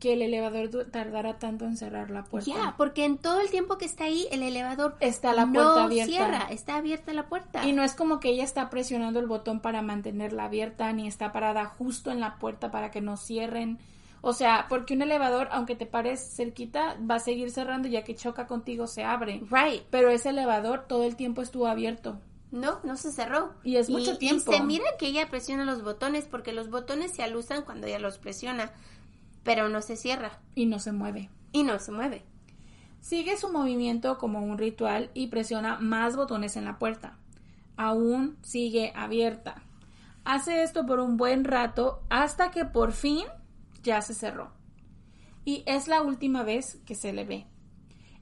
que 0.00 0.14
el 0.14 0.22
elevador 0.22 0.90
tardara 0.90 1.38
tanto 1.38 1.66
en 1.66 1.76
cerrar 1.76 2.10
la 2.10 2.24
puerta. 2.24 2.50
Ya, 2.50 2.74
porque 2.76 3.04
en 3.04 3.16
todo 3.16 3.40
el 3.40 3.48
tiempo 3.50 3.78
que 3.78 3.84
está 3.84 4.02
ahí, 4.02 4.26
el 4.32 4.42
elevador 4.42 4.96
Está 4.98 5.32
la 5.32 5.46
no 5.46 5.52
puerta 5.52 5.84
abierta. 5.84 6.10
cierra, 6.10 6.46
está 6.50 6.74
abierta 6.78 7.12
la 7.12 7.28
puerta. 7.28 7.64
Y 7.64 7.72
no 7.74 7.84
es 7.84 7.94
como 7.94 8.18
que 8.18 8.30
ella 8.30 8.42
está 8.42 8.70
presionando 8.70 9.20
el 9.20 9.28
botón 9.28 9.60
para 9.60 9.82
mantenerla 9.82 10.46
abierta, 10.46 10.92
ni 10.92 11.06
está 11.06 11.30
parada 11.30 11.64
justo 11.66 12.10
en 12.10 12.18
la 12.18 12.40
puerta 12.40 12.72
para 12.72 12.90
que 12.90 13.00
no 13.00 13.16
cierren. 13.16 13.78
O 14.24 14.32
sea, 14.32 14.66
porque 14.68 14.94
un 14.94 15.02
elevador, 15.02 15.48
aunque 15.50 15.74
te 15.74 15.84
pares 15.84 16.20
cerquita, 16.36 16.96
va 17.10 17.16
a 17.16 17.20
seguir 17.20 17.50
cerrando 17.50 17.88
ya 17.88 18.04
que 18.04 18.14
choca 18.14 18.46
contigo, 18.46 18.86
se 18.86 19.02
abre. 19.02 19.42
Right. 19.50 19.82
Pero 19.90 20.10
ese 20.10 20.28
elevador 20.30 20.86
todo 20.86 21.02
el 21.04 21.16
tiempo 21.16 21.42
estuvo 21.42 21.66
abierto. 21.66 22.20
No, 22.52 22.78
no 22.84 22.96
se 22.96 23.10
cerró. 23.10 23.52
Y 23.64 23.76
es 23.76 23.90
mucho 23.90 24.18
tiempo. 24.18 24.52
Y 24.52 24.56
se 24.56 24.62
mira 24.62 24.84
que 24.96 25.08
ella 25.08 25.28
presiona 25.28 25.64
los 25.64 25.82
botones 25.82 26.26
porque 26.26 26.52
los 26.52 26.70
botones 26.70 27.10
se 27.10 27.24
alusan 27.24 27.62
cuando 27.62 27.88
ella 27.88 27.98
los 27.98 28.18
presiona, 28.18 28.70
pero 29.42 29.68
no 29.68 29.82
se 29.82 29.96
cierra 29.96 30.38
Y 30.54 30.66
no 30.66 30.78
se 30.78 30.92
mueve. 30.92 31.28
y 31.50 31.64
no 31.64 31.78
se 31.80 31.90
mueve. 31.90 32.24
Sigue 33.00 33.36
su 33.36 33.50
movimiento 33.50 34.18
como 34.18 34.40
un 34.44 34.56
ritual 34.56 35.10
y 35.14 35.26
presiona 35.26 35.78
más 35.80 36.14
botones 36.14 36.56
en 36.56 36.64
la 36.64 36.78
puerta. 36.78 37.18
Aún 37.76 38.36
sigue 38.42 38.92
abierta. 38.94 39.62
Hace 40.24 40.62
esto 40.62 40.86
por 40.86 41.00
un 41.00 41.16
buen 41.16 41.44
rato 41.44 42.02
hasta 42.08 42.52
que 42.52 42.64
por 42.64 42.92
fin 42.92 43.24
ya 43.82 44.02
se 44.02 44.14
cerró. 44.14 44.52
Y 45.44 45.64
es 45.66 45.88
la 45.88 46.02
última 46.02 46.42
vez 46.42 46.80
que 46.86 46.94
se 46.94 47.12
le 47.12 47.24
ve. 47.24 47.46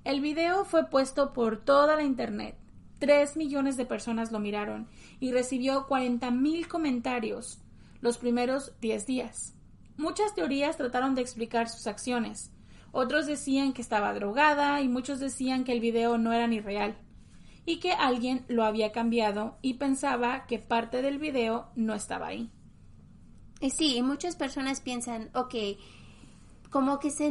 El 0.04 0.20
video 0.20 0.64
fue 0.64 0.88
puesto 0.88 1.32
por 1.32 1.58
toda 1.58 1.96
la 1.96 2.02
internet. 2.02 2.56
Tres 2.98 3.36
millones 3.36 3.76
de 3.76 3.86
personas 3.86 4.32
lo 4.32 4.38
miraron 4.38 4.88
y 5.20 5.32
recibió 5.32 5.86
40 5.86 6.30
mil 6.30 6.68
comentarios 6.68 7.60
los 8.00 8.18
primeros 8.18 8.72
10 8.80 9.06
días. 9.06 9.54
Muchas 9.96 10.34
teorías 10.34 10.78
trataron 10.78 11.14
de 11.14 11.20
explicar 11.20 11.68
sus 11.68 11.86
acciones. 11.86 12.50
Otros 12.92 13.26
decían 13.26 13.72
que 13.72 13.82
estaba 13.82 14.14
drogada 14.14 14.80
y 14.80 14.88
muchos 14.88 15.20
decían 15.20 15.64
que 15.64 15.72
el 15.72 15.80
video 15.80 16.16
no 16.18 16.32
era 16.32 16.46
ni 16.46 16.60
real 16.60 16.96
y 17.66 17.78
que 17.78 17.92
alguien 17.92 18.44
lo 18.48 18.64
había 18.64 18.92
cambiado 18.92 19.58
y 19.62 19.74
pensaba 19.74 20.46
que 20.46 20.58
parte 20.58 21.02
del 21.02 21.18
video 21.18 21.68
no 21.76 21.94
estaba 21.94 22.28
ahí. 22.28 22.50
Y 23.60 23.70
sí, 23.70 23.96
y 23.96 24.02
muchas 24.02 24.36
personas 24.36 24.80
piensan, 24.80 25.30
ok, 25.34 25.54
como 26.70 26.98
que 26.98 27.10
se... 27.10 27.30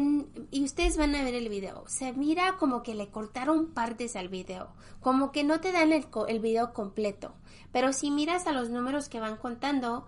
Y 0.52 0.64
ustedes 0.64 0.98
van 0.98 1.16
a 1.16 1.24
ver 1.24 1.34
el 1.34 1.50
video. 1.50 1.86
Se 1.88 2.14
mira 2.14 2.58
como 2.58 2.84
que 2.84 2.94
le 2.94 3.10
cortaron 3.10 3.74
partes 3.74 4.16
al 4.16 4.30
video. 4.30 4.74
Como 5.00 5.32
que 5.32 5.44
no 5.44 5.60
te 5.60 5.72
dan 5.72 5.92
el, 5.92 6.06
el 6.28 6.40
video 6.40 6.74
completo. 6.74 7.34
Pero 7.72 7.94
si 7.94 8.12
miras 8.12 8.48
a 8.48 8.52
los 8.52 8.70
números 8.70 9.10
que 9.10 9.20
van 9.20 9.38
contando, 9.38 10.06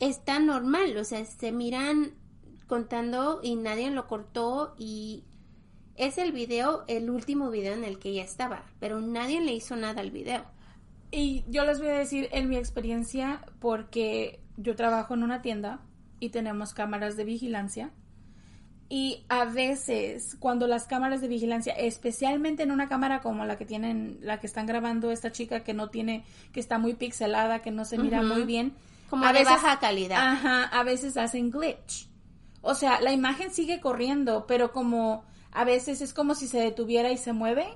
está 0.00 0.38
normal. 0.38 0.96
O 0.96 1.04
sea, 1.04 1.24
se 1.24 1.50
miran 1.50 2.14
contando 2.66 3.40
y 3.42 3.56
nadie 3.56 3.90
lo 3.90 4.06
cortó 4.06 4.74
y... 4.78 5.24
Es 5.96 6.18
el 6.18 6.32
video, 6.32 6.82
el 6.88 7.08
último 7.08 7.50
video 7.50 7.72
en 7.72 7.84
el 7.84 8.00
que 8.00 8.08
ella 8.08 8.24
estaba, 8.24 8.64
pero 8.80 9.00
nadie 9.00 9.40
le 9.40 9.52
hizo 9.52 9.76
nada 9.76 10.00
al 10.00 10.10
video. 10.10 10.44
Y 11.12 11.44
yo 11.46 11.64
les 11.64 11.78
voy 11.78 11.86
a 11.86 11.98
decir 11.98 12.28
en 12.32 12.48
mi 12.48 12.56
experiencia, 12.56 13.46
porque 13.60 14.43
yo 14.56 14.76
trabajo 14.76 15.14
en 15.14 15.22
una 15.22 15.42
tienda 15.42 15.80
y 16.20 16.30
tenemos 16.30 16.74
cámaras 16.74 17.16
de 17.16 17.24
vigilancia. 17.24 17.90
Y 18.88 19.24
a 19.28 19.46
veces, 19.46 20.36
cuando 20.38 20.66
las 20.66 20.86
cámaras 20.86 21.20
de 21.20 21.28
vigilancia, 21.28 21.72
especialmente 21.72 22.62
en 22.62 22.70
una 22.70 22.88
cámara 22.88 23.20
como 23.20 23.44
la 23.44 23.56
que 23.56 23.64
tienen, 23.64 24.18
la 24.20 24.40
que 24.40 24.46
están 24.46 24.66
grabando 24.66 25.10
esta 25.10 25.32
chica 25.32 25.64
que 25.64 25.74
no 25.74 25.88
tiene, 25.88 26.24
que 26.52 26.60
está 26.60 26.78
muy 26.78 26.94
pixelada, 26.94 27.60
que 27.60 27.70
no 27.70 27.84
se 27.84 27.98
mira 27.98 28.22
muy 28.22 28.44
bien, 28.44 28.74
Como 29.08 29.26
de 29.32 29.44
baja 29.44 29.78
calidad. 29.80 30.18
Ajá, 30.18 30.64
a 30.64 30.82
veces 30.84 31.16
hacen 31.16 31.50
glitch. 31.50 32.08
O 32.60 32.74
sea, 32.74 33.00
la 33.00 33.12
imagen 33.12 33.50
sigue 33.50 33.80
corriendo, 33.80 34.46
pero 34.46 34.72
como 34.72 35.24
a 35.50 35.64
veces 35.64 36.00
es 36.00 36.12
como 36.12 36.34
si 36.34 36.46
se 36.46 36.58
detuviera 36.58 37.10
y 37.10 37.16
se 37.16 37.32
mueve, 37.32 37.66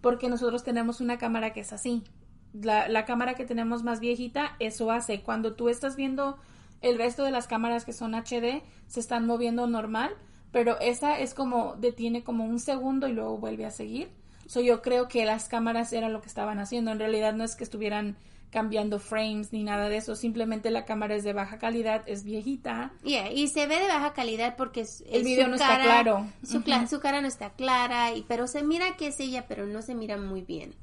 porque 0.00 0.28
nosotros 0.28 0.62
tenemos 0.62 1.00
una 1.00 1.18
cámara 1.18 1.52
que 1.52 1.60
es 1.60 1.72
así. 1.72 2.04
La, 2.52 2.88
la 2.88 3.04
cámara 3.04 3.34
que 3.34 3.44
tenemos 3.44 3.82
más 3.82 4.00
viejita, 4.00 4.56
eso 4.58 4.90
hace. 4.90 5.22
Cuando 5.22 5.54
tú 5.54 5.68
estás 5.68 5.96
viendo 5.96 6.38
el 6.80 6.98
resto 6.98 7.24
de 7.24 7.30
las 7.30 7.46
cámaras 7.46 7.84
que 7.84 7.92
son 7.92 8.14
HD, 8.14 8.62
se 8.88 9.00
están 9.00 9.26
moviendo 9.26 9.66
normal, 9.66 10.10
pero 10.50 10.78
esa 10.80 11.18
es 11.18 11.32
como 11.34 11.76
detiene 11.78 12.24
como 12.24 12.44
un 12.44 12.58
segundo 12.60 13.08
y 13.08 13.12
luego 13.12 13.38
vuelve 13.38 13.64
a 13.64 13.70
seguir. 13.70 14.10
So, 14.46 14.60
yo 14.60 14.82
creo 14.82 15.08
que 15.08 15.24
las 15.24 15.48
cámaras 15.48 15.92
era 15.94 16.08
lo 16.10 16.20
que 16.20 16.28
estaban 16.28 16.58
haciendo. 16.58 16.90
En 16.90 16.98
realidad 16.98 17.32
no 17.32 17.44
es 17.44 17.56
que 17.56 17.64
estuvieran 17.64 18.16
cambiando 18.50 18.98
frames 18.98 19.50
ni 19.54 19.64
nada 19.64 19.88
de 19.88 19.96
eso. 19.96 20.14
Simplemente 20.14 20.70
la 20.70 20.84
cámara 20.84 21.14
es 21.14 21.24
de 21.24 21.32
baja 21.32 21.58
calidad, 21.58 22.02
es 22.04 22.22
viejita. 22.22 22.92
Yeah, 23.02 23.32
y 23.32 23.48
se 23.48 23.66
ve 23.66 23.78
de 23.80 23.86
baja 23.88 24.12
calidad 24.12 24.56
porque 24.56 24.82
es- 24.82 25.02
El 25.10 25.24
video 25.24 25.48
no 25.48 25.54
está 25.54 25.80
claro. 25.80 26.26
Su, 26.44 26.60
su 26.86 27.00
cara 27.00 27.22
no 27.22 27.28
está 27.28 27.50
clara, 27.54 28.12
y, 28.14 28.22
pero 28.28 28.46
se 28.46 28.62
mira 28.62 28.96
que 28.98 29.06
es 29.06 29.20
ella, 29.20 29.46
pero 29.48 29.64
no 29.64 29.80
se 29.80 29.94
mira 29.94 30.18
muy 30.18 30.42
bien. 30.42 30.74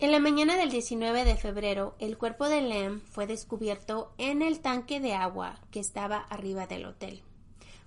En 0.00 0.10
la 0.10 0.18
mañana 0.18 0.56
del 0.56 0.70
19 0.70 1.24
de 1.24 1.36
febrero, 1.36 1.94
el 2.00 2.18
cuerpo 2.18 2.48
de 2.48 2.60
Lem 2.60 3.00
fue 3.00 3.28
descubierto 3.28 4.12
en 4.18 4.42
el 4.42 4.58
tanque 4.58 4.98
de 4.98 5.14
agua 5.14 5.60
que 5.70 5.78
estaba 5.78 6.18
arriba 6.18 6.66
del 6.66 6.84
hotel. 6.84 7.22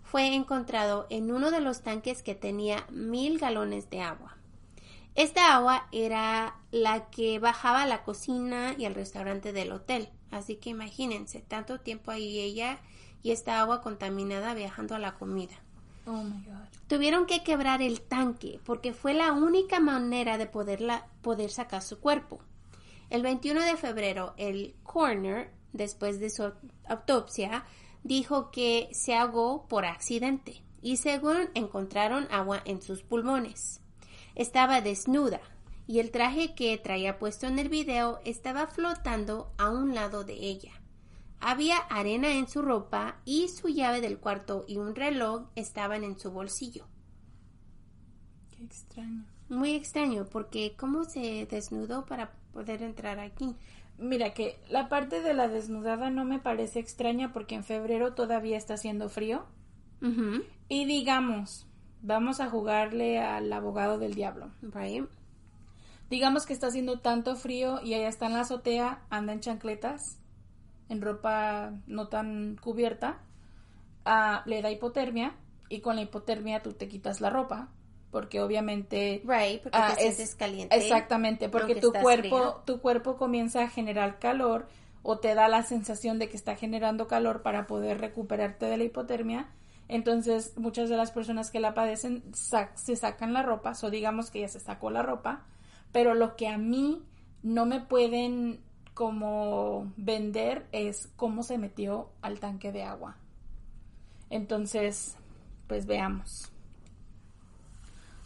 Fue 0.04 0.34
encontrado 0.34 1.06
en 1.10 1.32
uno 1.32 1.52
de 1.52 1.60
los 1.60 1.82
tanques 1.82 2.24
que 2.24 2.34
tenía 2.34 2.88
mil 2.90 3.40
galones 3.40 3.90
de 3.90 4.00
agua. 4.00 4.38
Esta 5.16 5.54
agua 5.54 5.90
era 5.92 6.56
la 6.72 7.10
que 7.10 7.40
bajaba 7.40 7.82
a 7.82 7.88
la 7.88 8.04
cocina 8.04 8.74
y 8.78 8.86
al 8.86 8.96
restaurante 8.96 9.52
del 9.52 9.74
hotel. 9.74 10.10
Así 10.32 10.56
que 10.56 10.70
imagínense, 10.70 11.42
tanto 11.42 11.82
tiempo 11.82 12.12
ahí 12.12 12.40
ella 12.40 12.80
y 13.22 13.32
esta 13.32 13.60
agua 13.60 13.82
contaminada 13.82 14.54
viajando 14.54 14.96
a 14.96 15.00
la 15.00 15.16
comida. 15.16 15.56
Oh 16.08 16.24
my 16.24 16.42
God. 16.44 16.68
Tuvieron 16.88 17.26
que 17.26 17.44
quebrar 17.44 17.82
el 17.82 18.02
tanque 18.02 18.60
porque 18.66 18.94
fue 18.94 19.14
la 19.14 19.34
única 19.34 19.80
manera 19.80 20.38
de 20.38 20.48
poderla, 20.48 21.08
poder 21.22 21.52
sacar 21.52 21.82
su 21.82 22.00
cuerpo. 22.00 22.40
El 23.10 23.24
21 23.24 23.62
de 23.62 23.76
febrero, 23.76 24.34
el 24.38 24.76
coroner, 24.84 25.52
después 25.74 26.20
de 26.20 26.30
su 26.30 26.54
autopsia, 26.88 27.66
dijo 28.04 28.52
que 28.52 28.90
se 28.94 29.16
ahogó 29.16 29.68
por 29.68 29.86
accidente 29.86 30.64
y 30.82 30.98
según 30.98 31.50
encontraron 31.54 32.28
agua 32.32 32.62
en 32.64 32.82
sus 32.82 33.04
pulmones. 33.04 33.82
Estaba 34.36 34.82
desnuda 34.82 35.42
y 35.88 36.00
el 36.00 36.12
traje 36.12 36.54
que 36.54 36.78
traía 36.78 37.20
puesto 37.20 37.48
en 37.48 37.60
el 37.60 37.70
video 37.70 38.20
estaba 38.24 38.68
flotando 38.68 39.52
a 39.58 39.70
un 39.70 39.94
lado 39.96 40.24
de 40.24 40.34
ella. 40.34 40.77
Había 41.40 41.78
arena 41.78 42.32
en 42.32 42.48
su 42.48 42.62
ropa 42.62 43.22
y 43.26 43.48
su 43.50 43.68
llave 43.70 44.02
del 44.02 44.20
cuarto 44.20 44.66
y 44.68 44.78
un 44.78 44.96
reloj 44.96 45.48
estaban 45.56 46.04
en 46.04 46.18
su 46.20 46.32
bolsillo. 46.32 46.88
Qué 48.50 48.64
extraño. 48.64 49.26
Muy 49.50 49.76
extraño 49.76 50.26
porque 50.26 50.76
¿cómo 50.78 51.06
se 51.06 51.48
desnudó 51.50 52.06
para 52.06 52.32
poder 52.52 52.82
entrar 52.82 53.20
aquí? 53.20 53.56
Mira 53.98 54.34
que 54.34 54.60
la 54.70 54.90
parte 54.90 55.22
de 55.22 55.34
la 55.34 55.48
desnudada 55.48 56.10
no 56.10 56.26
me 56.26 56.40
parece 56.40 56.80
extraña 56.80 57.34
porque 57.34 57.56
en 57.56 57.64
febrero 57.64 58.14
todavía 58.14 58.58
está 58.58 58.76
haciendo 58.76 59.10
frío. 59.10 59.46
Y 60.70 60.86
digamos, 60.86 61.66
vamos 62.02 62.40
a 62.40 62.50
jugarle 62.50 63.20
al 63.20 63.52
abogado 63.52 63.98
del 63.98 64.14
diablo. 64.14 64.52
right. 64.62 65.06
Digamos 66.10 66.46
que 66.46 66.54
está 66.54 66.68
haciendo 66.68 67.00
tanto 67.00 67.36
frío 67.36 67.82
y 67.84 67.94
ella 67.96 68.08
está 68.08 68.28
en 68.28 68.34
la 68.34 68.42
azotea, 68.42 69.06
anda 69.10 69.34
en 69.34 69.40
chancletas. 69.40 70.20
En 70.90 71.02
ropa 71.02 71.72
no 71.88 72.08
tan 72.08 72.58
cubierta, 72.62 73.20
ah, 74.06 74.44
le 74.46 74.62
da 74.62 74.72
hipotermia 74.72 75.36
y 75.70 75.82
con 75.82 75.96
la 75.96 76.02
hipotermia 76.04 76.62
tú 76.62 76.74
te 76.74 76.88
quitas 76.88 77.22
la 77.22 77.30
ropa 77.30 77.70
porque 78.12 78.40
obviamente 78.42 79.22
right, 79.26 79.62
porque 79.62 79.78
ah, 79.78 79.94
te 79.98 80.08
es- 80.08 80.36
caliente. 80.36 80.76
exactamente 80.78 81.50
porque 81.50 81.76
tu 81.76 81.92
cuerpo 82.04 82.62
tu 82.66 82.80
cuerpo 82.80 83.18
comienza 83.18 83.64
a 83.64 83.68
generar 83.70 84.18
calor 84.20 84.68
o 85.04 85.20
te 85.20 85.36
da 85.36 85.50
la 85.50 85.64
sensación 85.64 86.20
de 86.20 86.30
que 86.30 86.38
está 86.38 86.56
generando 86.56 87.08
calor 87.08 87.42
para 87.42 87.68
poder 87.68 88.00
recuperarte 88.00 88.66
de 88.66 88.78
la 88.78 88.86
hipotermia 88.86 89.48
entonces 89.90 90.58
muchas 90.58 90.88
de 90.90 90.96
las 90.96 91.12
personas 91.12 91.52
que 91.52 91.60
la 91.60 91.74
padecen 91.74 92.24
sa- 92.34 92.72
se 92.76 92.96
sacan 92.96 93.34
la 93.34 93.44
ropa 93.44 93.74
o 93.84 93.90
digamos 93.90 94.32
que 94.32 94.40
ya 94.42 94.48
se 94.48 94.62
sacó 94.62 94.90
la 94.90 95.04
ropa 95.04 95.44
pero 95.92 96.14
lo 96.14 96.38
que 96.38 96.48
a 96.48 96.58
mí 96.58 97.04
no 97.44 97.66
me 97.66 97.82
pueden 97.82 98.62
como 98.98 99.94
vender 99.96 100.66
es 100.72 101.08
cómo 101.16 101.44
se 101.44 101.60
metió 101.60 102.10
al 102.24 102.40
tanque 102.40 102.72
de 102.72 102.82
agua 102.82 103.18
entonces 104.32 105.16
pues 105.68 105.86
veamos 105.86 106.52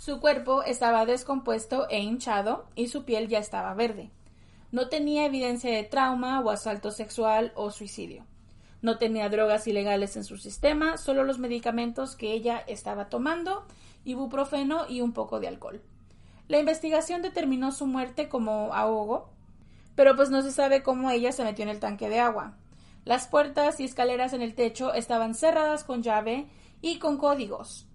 su 0.02 0.20
cuerpo 0.20 0.64
estaba 0.64 1.06
descompuesto 1.06 1.88
e 1.90 2.00
hinchado 2.00 2.66
y 2.74 2.88
su 2.88 3.04
piel 3.06 3.28
ya 3.28 3.38
estaba 3.38 3.76
verde. 3.76 4.10
No 4.72 4.90
tenía 4.90 5.28
evidencia 5.28 5.70
de 5.70 5.84
trauma 5.84 6.40
o 6.40 6.50
asalto 6.50 6.90
sexual 6.90 7.52
o 7.54 7.70
suicidio. 7.70 8.26
No 8.82 8.98
tenía 8.98 9.30
drogas 9.30 9.68
ilegales 9.68 10.18
en 10.18 10.24
su 10.24 10.38
sistema, 10.38 10.98
solo 10.98 11.24
los 11.24 11.38
medicamentos 11.38 12.16
que 12.16 12.34
ella 12.34 12.64
estaba 12.66 13.10
tomando, 13.10 13.64
ibuprofeno 14.04 14.88
y 14.90 15.02
un 15.02 15.14
poco 15.14 15.40
de 15.40 15.50
alcohol. 15.50 15.84
La 16.48 16.58
investigación 16.58 17.22
determinó 17.22 17.72
su 17.72 17.86
muerte 17.86 18.28
como 18.28 18.74
ahogo, 18.74 19.30
pero 19.96 20.16
pues 20.16 20.30
no 20.30 20.42
se 20.42 20.52
sabe 20.52 20.84
cómo 20.84 21.12
ella 21.12 21.32
se 21.32 21.44
metió 21.44 21.64
en 21.64 21.70
el 21.70 21.80
tanque 21.80 22.10
de 22.10 22.20
agua. 22.20 22.58
Las 23.06 23.28
puertas 23.28 23.80
y 23.80 23.86
escaleras 23.86 24.34
en 24.34 24.42
el 24.42 24.56
techo 24.56 24.94
estaban 24.94 25.36
cerradas 25.36 25.84
con 25.84 26.04
llave 26.04 26.48
y 26.82 27.00
con 27.00 27.18
códigos 27.18 27.88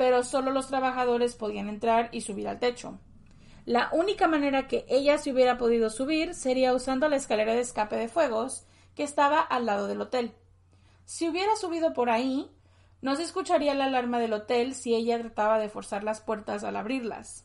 pero 0.00 0.22
solo 0.22 0.50
los 0.50 0.68
trabajadores 0.68 1.36
podían 1.36 1.68
entrar 1.68 2.08
y 2.10 2.22
subir 2.22 2.48
al 2.48 2.58
techo. 2.58 2.98
La 3.66 3.90
única 3.92 4.28
manera 4.28 4.66
que 4.66 4.86
ella 4.88 5.18
se 5.18 5.30
hubiera 5.30 5.58
podido 5.58 5.90
subir 5.90 6.32
sería 6.32 6.72
usando 6.72 7.06
la 7.10 7.16
escalera 7.16 7.52
de 7.52 7.60
escape 7.60 7.96
de 7.96 8.08
fuegos 8.08 8.64
que 8.94 9.02
estaba 9.02 9.40
al 9.40 9.66
lado 9.66 9.88
del 9.88 10.00
hotel. 10.00 10.32
Si 11.04 11.28
hubiera 11.28 11.54
subido 11.56 11.92
por 11.92 12.08
ahí, 12.08 12.50
no 13.02 13.14
se 13.14 13.24
escucharía 13.24 13.74
la 13.74 13.84
alarma 13.84 14.18
del 14.18 14.32
hotel 14.32 14.74
si 14.74 14.94
ella 14.94 15.18
trataba 15.18 15.58
de 15.58 15.68
forzar 15.68 16.02
las 16.02 16.22
puertas 16.22 16.64
al 16.64 16.76
abrirlas. 16.76 17.44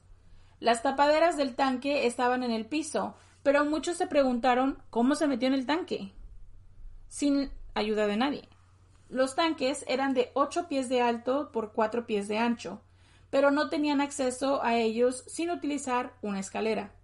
Las 0.62 0.82
tapaderas 0.82 1.36
del 1.36 1.56
tanque 1.56 2.08
estaban 2.08 2.42
en 2.42 2.52
el 2.52 2.66
piso, 2.68 3.18
pero 3.46 3.64
muchos 3.64 3.98
se 3.98 4.08
preguntaron 4.08 4.82
cómo 4.90 5.14
se 5.14 5.28
metió 5.28 5.48
en 5.48 5.54
el 5.54 5.68
tanque. 5.68 6.12
Sin 7.08 7.52
ayuda 7.76 8.08
de 8.08 8.18
nadie. 8.18 8.50
Los 9.08 9.36
tanques 9.36 9.86
eran 9.88 10.16
de 10.16 10.32
8 10.34 10.68
pies 10.68 10.90
de 10.90 11.02
alto 11.02 11.52
por 11.52 11.72
4 11.72 12.08
pies 12.08 12.28
de 12.28 12.40
ancho, 12.40 12.82
pero 13.30 13.52
no 13.52 13.70
tenían 13.70 14.02
acceso 14.02 14.64
a 14.64 14.78
ellos 14.78 15.24
sin 15.28 15.52
utilizar 15.52 16.14
una 16.24 16.40
escalera. 16.40 16.96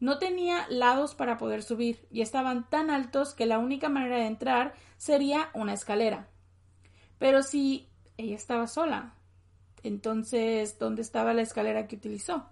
No 0.00 0.18
tenía 0.18 0.66
lados 0.70 1.14
para 1.14 1.38
poder 1.38 1.62
subir 1.62 2.04
y 2.10 2.22
estaban 2.22 2.68
tan 2.68 2.90
altos 2.90 3.32
que 3.32 3.46
la 3.46 3.60
única 3.60 3.88
manera 3.88 4.16
de 4.16 4.26
entrar 4.26 4.74
sería 4.96 5.50
una 5.54 5.74
escalera. 5.74 6.26
Pero 7.20 7.44
si 7.44 7.88
ella 8.16 8.34
estaba 8.34 8.66
sola, 8.66 9.14
entonces 9.84 10.80
¿dónde 10.80 11.02
estaba 11.02 11.32
la 11.32 11.42
escalera 11.42 11.86
que 11.86 11.94
utilizó? 11.94 12.50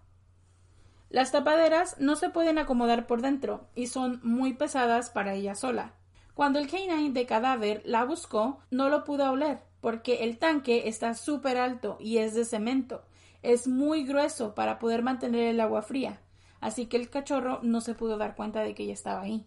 Las 1.11 1.33
tapaderas 1.33 1.97
no 1.99 2.17
se 2.17 2.29
pueden 2.29 2.59
acomodar 2.59 3.07
por 3.07 3.23
dentro 3.23 3.69
y 3.75 3.87
son 3.87 4.21
muy 4.23 4.53
pesadas 4.53 5.09
para 5.09 5.35
ella 5.35 5.55
sola. 5.55 5.95
Cuando 6.35 6.59
el 6.59 6.71
canine 6.71 7.11
de 7.11 7.27
cadáver 7.27 7.83
la 7.85 8.05
buscó, 8.05 8.61
no 8.71 8.89
lo 8.91 9.05
pudo 9.05 9.31
oler, 9.31 9.61
porque 9.81 10.25
el 10.25 10.39
tanque 10.39 10.87
está 10.87 11.15
súper 11.15 11.57
alto 11.57 11.97
y 11.99 12.19
es 12.19 12.35
de 12.35 12.45
cemento. 12.45 13.03
Es 13.43 13.67
muy 13.67 14.05
grueso 14.05 14.55
para 14.55 14.79
poder 14.79 15.03
mantener 15.03 15.49
el 15.49 15.61
agua 15.61 15.83
fría, 15.83 16.21
así 16.61 16.87
que 16.87 16.97
el 16.97 17.09
cachorro 17.09 17.61
no 17.63 17.81
se 17.81 17.95
pudo 17.95 18.19
dar 18.19 18.37
cuenta 18.37 18.61
de 18.61 18.75
que 18.75 18.83
ella 18.83 18.93
estaba 18.93 19.23
ahí. 19.23 19.47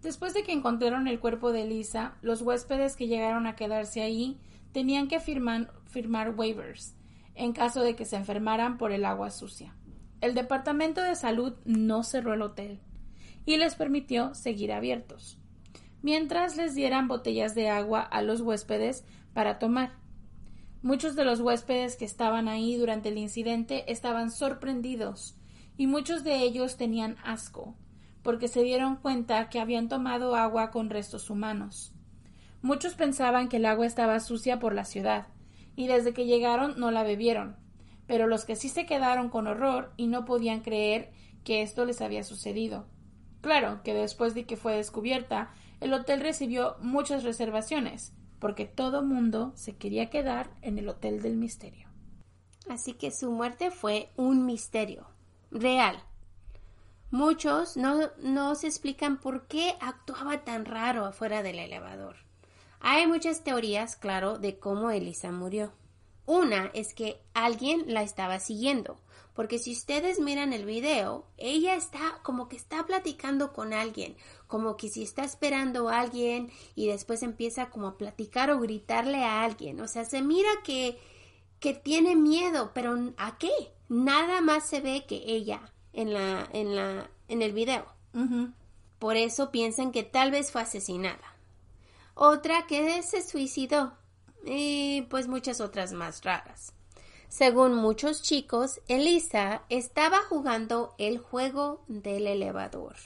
Después 0.00 0.34
de 0.34 0.42
que 0.42 0.52
encontraron 0.52 1.06
el 1.08 1.20
cuerpo 1.20 1.52
de 1.52 1.66
Lisa, 1.66 2.16
los 2.22 2.42
huéspedes 2.42 2.96
que 2.96 3.06
llegaron 3.06 3.46
a 3.46 3.54
quedarse 3.54 4.02
ahí 4.02 4.40
tenían 4.72 5.08
que 5.08 5.20
firmar 5.20 6.34
waivers 6.34 6.96
en 7.34 7.52
caso 7.52 7.82
de 7.82 7.96
que 7.96 8.04
se 8.04 8.16
enfermaran 8.16 8.78
por 8.78 8.92
el 8.92 9.04
agua 9.04 9.30
sucia. 9.30 9.74
El 10.22 10.34
Departamento 10.34 11.02
de 11.02 11.16
Salud 11.16 11.54
no 11.66 12.02
cerró 12.02 12.32
el 12.32 12.40
hotel 12.40 12.80
y 13.44 13.58
les 13.58 13.74
permitió 13.74 14.34
seguir 14.34 14.72
abiertos 14.72 15.38
mientras 16.02 16.56
les 16.56 16.74
dieran 16.74 17.08
botellas 17.08 17.54
de 17.54 17.68
agua 17.68 18.00
a 18.00 18.22
los 18.22 18.40
huéspedes 18.40 19.04
para 19.32 19.58
tomar. 19.58 19.92
Muchos 20.82 21.14
de 21.14 21.24
los 21.24 21.40
huéspedes 21.40 21.96
que 21.96 22.04
estaban 22.04 22.48
ahí 22.48 22.76
durante 22.76 23.08
el 23.08 23.18
incidente 23.18 23.90
estaban 23.90 24.30
sorprendidos 24.30 25.36
y 25.76 25.86
muchos 25.86 26.24
de 26.24 26.38
ellos 26.38 26.76
tenían 26.76 27.16
asco 27.24 27.76
porque 28.22 28.48
se 28.48 28.62
dieron 28.62 28.96
cuenta 28.96 29.48
que 29.48 29.60
habían 29.60 29.88
tomado 29.88 30.36
agua 30.36 30.70
con 30.70 30.90
restos 30.90 31.30
humanos. 31.30 31.92
Muchos 32.62 32.94
pensaban 32.94 33.48
que 33.48 33.56
el 33.56 33.66
agua 33.66 33.86
estaba 33.86 34.20
sucia 34.20 34.60
por 34.60 34.74
la 34.74 34.84
ciudad 34.84 35.26
y 35.74 35.86
desde 35.88 36.12
que 36.12 36.26
llegaron 36.26 36.78
no 36.78 36.90
la 36.92 37.02
bebieron, 37.02 37.56
pero 38.06 38.26
los 38.26 38.44
que 38.44 38.56
sí 38.56 38.68
se 38.68 38.86
quedaron 38.86 39.28
con 39.28 39.46
horror 39.46 39.92
y 39.96 40.06
no 40.06 40.24
podían 40.24 40.60
creer 40.60 41.12
que 41.44 41.62
esto 41.62 41.84
les 41.84 42.00
había 42.00 42.24
sucedido. 42.24 42.86
Claro 43.40 43.82
que 43.82 43.94
después 43.94 44.34
de 44.34 44.44
que 44.44 44.56
fue 44.56 44.76
descubierta, 44.76 45.52
el 45.80 45.92
hotel 45.92 46.20
recibió 46.20 46.76
muchas 46.80 47.24
reservaciones, 47.24 48.12
porque 48.38 48.66
todo 48.66 49.02
mundo 49.02 49.52
se 49.56 49.76
quería 49.76 50.10
quedar 50.10 50.50
en 50.62 50.78
el 50.78 50.88
Hotel 50.88 51.22
del 51.22 51.36
Misterio. 51.36 51.88
Así 52.68 52.92
que 52.92 53.10
su 53.10 53.30
muerte 53.30 53.70
fue 53.70 54.10
un 54.16 54.46
misterio 54.46 55.08
real. 55.50 56.02
Muchos 57.10 57.76
no, 57.76 58.10
no 58.22 58.54
se 58.54 58.68
explican 58.68 59.18
por 59.18 59.46
qué 59.46 59.74
actuaba 59.80 60.44
tan 60.44 60.64
raro 60.64 61.04
afuera 61.04 61.42
del 61.42 61.58
elevador. 61.58 62.16
Hay 62.80 63.06
muchas 63.06 63.44
teorías, 63.44 63.96
claro, 63.96 64.38
de 64.38 64.58
cómo 64.58 64.90
Elisa 64.90 65.30
murió. 65.30 65.72
Una 66.26 66.70
es 66.74 66.94
que 66.94 67.20
alguien 67.34 67.92
la 67.92 68.02
estaba 68.02 68.38
siguiendo, 68.38 68.96
porque 69.34 69.58
si 69.58 69.72
ustedes 69.72 70.20
miran 70.20 70.52
el 70.52 70.64
video, 70.64 71.26
ella 71.36 71.74
está 71.74 72.20
como 72.22 72.48
que 72.48 72.56
está 72.56 72.86
platicando 72.86 73.52
con 73.52 73.72
alguien, 73.72 74.16
como 74.46 74.76
que 74.76 74.88
si 74.88 75.02
está 75.02 75.24
esperando 75.24 75.88
a 75.88 76.00
alguien 76.00 76.50
y 76.74 76.86
después 76.86 77.22
empieza 77.22 77.70
como 77.70 77.88
a 77.88 77.98
platicar 77.98 78.50
o 78.50 78.60
gritarle 78.60 79.24
a 79.24 79.42
alguien. 79.42 79.80
O 79.80 79.88
sea, 79.88 80.04
se 80.04 80.22
mira 80.22 80.50
que, 80.64 80.98
que 81.58 81.74
tiene 81.74 82.14
miedo, 82.14 82.70
pero 82.72 82.96
¿a 83.16 83.38
qué? 83.38 83.50
Nada 83.88 84.40
más 84.40 84.66
se 84.66 84.80
ve 84.80 85.04
que 85.08 85.16
ella 85.26 85.72
en 85.92 86.12
la, 86.12 86.48
en 86.52 86.76
la, 86.76 87.10
en 87.28 87.42
el 87.42 87.52
video. 87.52 87.86
Por 88.98 89.16
eso 89.16 89.50
piensan 89.50 89.90
que 89.90 90.04
tal 90.04 90.30
vez 90.30 90.52
fue 90.52 90.62
asesinada. 90.62 91.36
Otra 92.14 92.66
que 92.66 93.02
se 93.02 93.22
suicidó. 93.22 93.94
Y 94.44 95.02
pues 95.02 95.28
muchas 95.28 95.60
otras 95.60 95.92
más 95.92 96.22
raras. 96.24 96.72
Según 97.28 97.74
muchos 97.74 98.22
chicos, 98.22 98.80
Elisa 98.88 99.62
estaba 99.70 100.18
jugando 100.28 100.94
el 100.98 101.18
juego 101.18 101.82
del 101.88 102.26
elevador 102.26 102.96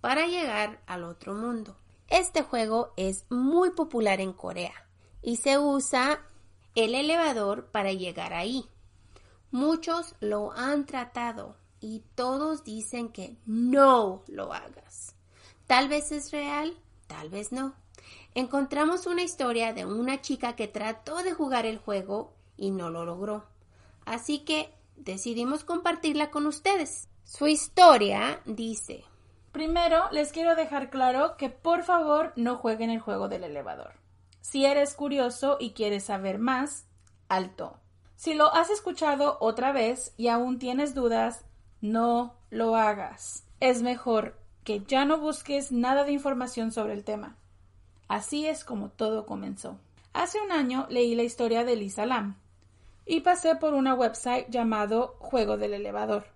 para 0.00 0.26
llegar 0.26 0.82
al 0.86 1.04
otro 1.04 1.34
mundo. 1.34 1.76
Este 2.08 2.42
juego 2.42 2.92
es 2.96 3.24
muy 3.30 3.70
popular 3.70 4.20
en 4.20 4.32
Corea 4.32 4.74
y 5.22 5.36
se 5.36 5.58
usa 5.58 6.26
el 6.74 6.94
elevador 6.94 7.66
para 7.70 7.92
llegar 7.92 8.32
ahí. 8.32 8.68
Muchos 9.50 10.14
lo 10.20 10.52
han 10.52 10.86
tratado 10.86 11.56
y 11.80 12.02
todos 12.14 12.64
dicen 12.64 13.10
que 13.10 13.36
no 13.46 14.24
lo 14.28 14.52
hagas. 14.52 15.14
Tal 15.66 15.88
vez 15.88 16.12
es 16.12 16.30
real, 16.32 16.76
tal 17.06 17.30
vez 17.30 17.52
no. 17.52 17.74
Encontramos 18.36 19.06
una 19.06 19.22
historia 19.22 19.72
de 19.72 19.86
una 19.86 20.20
chica 20.20 20.56
que 20.56 20.68
trató 20.68 21.22
de 21.22 21.32
jugar 21.32 21.64
el 21.64 21.78
juego 21.78 22.34
y 22.58 22.70
no 22.70 22.90
lo 22.90 23.06
logró. 23.06 23.46
Así 24.04 24.40
que 24.40 24.74
decidimos 24.94 25.64
compartirla 25.64 26.30
con 26.30 26.46
ustedes. 26.46 27.08
Su 27.24 27.46
historia 27.46 28.42
dice, 28.44 29.04
Primero, 29.52 30.10
les 30.12 30.32
quiero 30.32 30.54
dejar 30.54 30.90
claro 30.90 31.38
que 31.38 31.48
por 31.48 31.82
favor 31.82 32.34
no 32.36 32.56
jueguen 32.56 32.90
el 32.90 33.00
juego 33.00 33.28
del 33.28 33.42
elevador. 33.42 33.94
Si 34.42 34.66
eres 34.66 34.92
curioso 34.92 35.56
y 35.58 35.70
quieres 35.70 36.04
saber 36.04 36.38
más, 36.38 36.84
alto. 37.30 37.78
Si 38.16 38.34
lo 38.34 38.54
has 38.54 38.68
escuchado 38.68 39.38
otra 39.40 39.72
vez 39.72 40.12
y 40.18 40.28
aún 40.28 40.58
tienes 40.58 40.94
dudas, 40.94 41.46
no 41.80 42.36
lo 42.50 42.76
hagas. 42.76 43.46
Es 43.60 43.80
mejor 43.80 44.38
que 44.62 44.80
ya 44.80 45.06
no 45.06 45.16
busques 45.16 45.72
nada 45.72 46.04
de 46.04 46.12
información 46.12 46.70
sobre 46.70 46.92
el 46.92 47.02
tema. 47.02 47.38
Así 48.08 48.46
es 48.46 48.64
como 48.64 48.90
todo 48.90 49.26
comenzó. 49.26 49.78
Hace 50.12 50.40
un 50.40 50.52
año 50.52 50.86
leí 50.88 51.14
la 51.14 51.24
historia 51.24 51.64
de 51.64 51.76
Lisa 51.76 52.06
Lam 52.06 52.36
y 53.04 53.20
pasé 53.20 53.56
por 53.56 53.74
una 53.74 53.94
website 53.94 54.48
llamado 54.50 55.16
Juego 55.18 55.56
del 55.56 55.74
Elevador. 55.74 56.26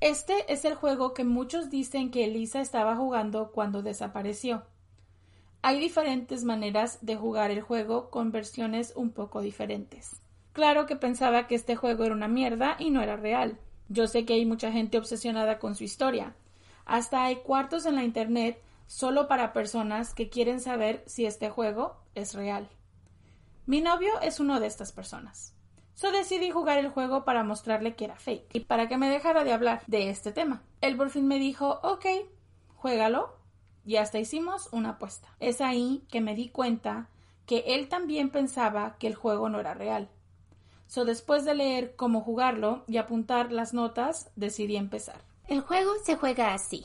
Este 0.00 0.52
es 0.52 0.64
el 0.64 0.74
juego 0.74 1.14
que 1.14 1.24
muchos 1.24 1.70
dicen 1.70 2.10
que 2.10 2.26
Lisa 2.26 2.60
estaba 2.60 2.96
jugando 2.96 3.52
cuando 3.52 3.82
desapareció. 3.82 4.64
Hay 5.62 5.80
diferentes 5.80 6.44
maneras 6.44 6.98
de 7.00 7.16
jugar 7.16 7.50
el 7.50 7.62
juego 7.62 8.10
con 8.10 8.32
versiones 8.32 8.92
un 8.96 9.12
poco 9.12 9.40
diferentes. 9.40 10.20
Claro 10.52 10.84
que 10.84 10.96
pensaba 10.96 11.46
que 11.46 11.54
este 11.54 11.74
juego 11.74 12.04
era 12.04 12.14
una 12.14 12.28
mierda 12.28 12.76
y 12.78 12.90
no 12.90 13.00
era 13.00 13.16
real. 13.16 13.58
Yo 13.88 14.06
sé 14.06 14.26
que 14.26 14.34
hay 14.34 14.44
mucha 14.44 14.70
gente 14.72 14.98
obsesionada 14.98 15.58
con 15.58 15.74
su 15.74 15.84
historia. 15.84 16.34
Hasta 16.84 17.24
hay 17.24 17.36
cuartos 17.36 17.86
en 17.86 17.94
la 17.94 18.04
internet 18.04 18.62
solo 18.86 19.28
para 19.28 19.52
personas 19.52 20.14
que 20.14 20.28
quieren 20.28 20.60
saber 20.60 21.02
si 21.06 21.26
este 21.26 21.50
juego 21.50 21.96
es 22.14 22.34
real. 22.34 22.68
Mi 23.66 23.80
novio 23.80 24.20
es 24.20 24.40
uno 24.40 24.60
de 24.60 24.66
estas 24.66 24.92
personas. 24.92 25.54
So 25.94 26.10
decidí 26.10 26.50
jugar 26.50 26.78
el 26.78 26.90
juego 26.90 27.24
para 27.24 27.44
mostrarle 27.44 27.94
que 27.94 28.04
era 28.04 28.16
fake 28.16 28.48
y 28.52 28.60
para 28.60 28.88
que 28.88 28.98
me 28.98 29.08
dejara 29.08 29.44
de 29.44 29.52
hablar 29.52 29.82
de 29.86 30.10
este 30.10 30.32
tema. 30.32 30.62
Él 30.80 30.96
por 30.96 31.10
fin 31.10 31.26
me 31.26 31.38
dijo, 31.38 31.80
ok, 31.82 32.04
juégalo 32.74 33.38
y 33.84 33.96
hasta 33.96 34.18
hicimos 34.18 34.68
una 34.72 34.90
apuesta. 34.90 35.28
Es 35.40 35.60
ahí 35.60 36.04
que 36.10 36.20
me 36.20 36.34
di 36.34 36.48
cuenta 36.48 37.08
que 37.46 37.64
él 37.68 37.88
también 37.88 38.30
pensaba 38.30 38.96
que 38.98 39.06
el 39.06 39.14
juego 39.14 39.48
no 39.48 39.60
era 39.60 39.74
real. 39.74 40.10
So 40.86 41.04
después 41.04 41.44
de 41.44 41.54
leer 41.54 41.96
cómo 41.96 42.20
jugarlo 42.20 42.84
y 42.86 42.96
apuntar 42.98 43.52
las 43.52 43.72
notas, 43.72 44.30
decidí 44.36 44.76
empezar. 44.76 45.22
El 45.48 45.60
juego 45.60 45.92
se 46.04 46.16
juega 46.16 46.54
así. 46.54 46.84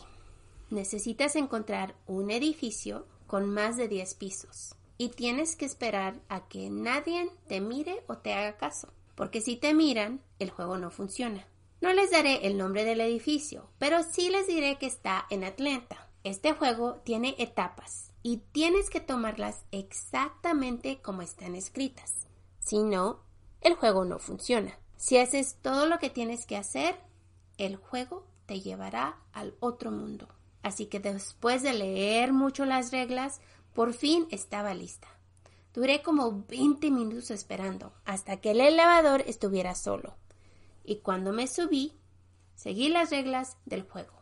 Necesitas 0.70 1.36
encontrar 1.36 1.96
un 2.06 2.30
edificio 2.30 3.08
con 3.26 3.50
más 3.50 3.76
de 3.76 3.88
10 3.88 4.14
pisos 4.16 4.76
y 4.98 5.10
tienes 5.10 5.56
que 5.56 5.66
esperar 5.66 6.20
a 6.30 6.48
que 6.48 6.70
nadie 6.70 7.32
te 7.48 7.62
mire 7.62 8.04
o 8.08 8.18
te 8.18 8.34
haga 8.34 8.58
caso, 8.58 8.90
porque 9.16 9.42
si 9.42 9.56
te 9.56 9.74
miran, 9.74 10.22
el 10.38 10.52
juego 10.52 10.78
no 10.78 10.92
funciona. 10.92 11.48
No 11.82 11.94
les 11.94 12.12
daré 12.12 12.46
el 12.46 12.58
nombre 12.58 12.84
del 12.84 13.02
edificio, 13.02 13.70
pero 13.80 14.04
sí 14.04 14.30
les 14.30 14.46
diré 14.48 14.78
que 14.78 14.86
está 14.86 15.26
en 15.30 15.44
Atlanta. 15.44 16.08
Este 16.24 16.54
juego 16.54 16.96
tiene 17.06 17.36
etapas 17.40 18.12
y 18.22 18.38
tienes 18.52 18.90
que 18.90 19.00
tomarlas 19.00 19.64
exactamente 19.72 21.02
como 21.02 21.22
están 21.22 21.56
escritas. 21.56 22.28
Si 22.60 22.84
no, 22.84 23.22
el 23.62 23.76
juego 23.76 24.06
no 24.06 24.20
funciona. 24.20 24.78
Si 24.98 25.18
haces 25.18 25.56
todo 25.62 25.86
lo 25.88 25.98
que 25.98 26.10
tienes 26.10 26.46
que 26.46 26.58
hacer, 26.58 27.00
el 27.58 27.78
juego 27.78 28.28
te 28.46 28.60
llevará 28.60 29.18
al 29.32 29.56
otro 29.62 29.92
mundo. 29.92 30.28
Así 30.62 30.88
que 30.88 31.00
después 31.00 31.64
de 31.64 31.74
leer 31.74 32.34
mucho 32.34 32.66
las 32.66 32.92
reglas, 32.92 33.40
por 33.74 33.94
fin 33.94 34.28
estaba 34.32 34.74
lista. 34.74 35.08
Duré 35.74 36.02
como 36.02 36.44
20 36.48 36.90
minutos 36.92 37.32
esperando 37.32 37.94
hasta 38.06 38.38
que 38.38 38.52
el 38.52 38.62
elevador 38.62 39.24
estuviera 39.28 39.76
solo. 39.76 40.16
Y 40.84 40.98
cuando 40.98 41.32
me 41.32 41.48
subí, 41.48 41.94
seguí 42.56 42.90
las 42.90 43.12
reglas 43.12 43.58
del 43.66 43.84
juego. 43.84 44.14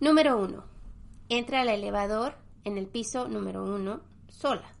Número 0.00 0.38
1. 0.38 0.64
Entra 1.28 1.60
al 1.60 1.68
elevador 1.68 2.36
en 2.64 2.78
el 2.78 2.86
piso 2.86 3.28
número 3.28 3.64
1 3.64 4.00
sola. 4.28 4.72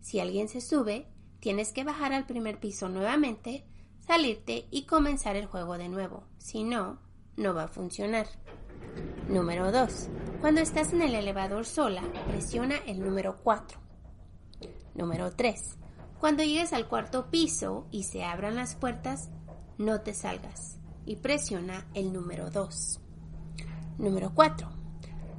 Si 0.00 0.20
alguien 0.20 0.48
se 0.48 0.60
sube, 0.60 1.08
tienes 1.40 1.72
que 1.72 1.84
bajar 1.84 2.12
al 2.12 2.26
primer 2.26 2.60
piso 2.60 2.88
nuevamente, 2.88 3.64
salirte 3.98 4.66
y 4.70 4.86
comenzar 4.86 5.36
el 5.36 5.46
juego 5.46 5.78
de 5.78 5.88
nuevo. 5.88 6.24
Si 6.38 6.62
no, 6.62 7.00
no 7.36 7.54
va 7.54 7.64
a 7.64 7.68
funcionar. 7.68 8.28
Número 9.28 9.72
2. 9.72 10.08
Cuando 10.40 10.60
estás 10.60 10.92
en 10.92 11.02
el 11.02 11.14
elevador 11.14 11.64
sola, 11.64 12.02
presiona 12.28 12.76
el 12.86 13.00
número 13.00 13.38
4. 13.42 13.78
Número 14.94 15.32
3. 15.32 15.76
Cuando 16.20 16.44
llegues 16.44 16.72
al 16.72 16.86
cuarto 16.86 17.30
piso 17.30 17.86
y 17.90 18.04
se 18.04 18.24
abran 18.24 18.54
las 18.54 18.76
puertas, 18.76 19.30
no 19.78 20.00
te 20.00 20.14
salgas 20.14 20.78
y 21.04 21.16
presiona 21.16 21.86
el 21.94 22.12
número 22.12 22.50
2. 22.50 23.00
Número 23.98 24.32
4. 24.34 24.68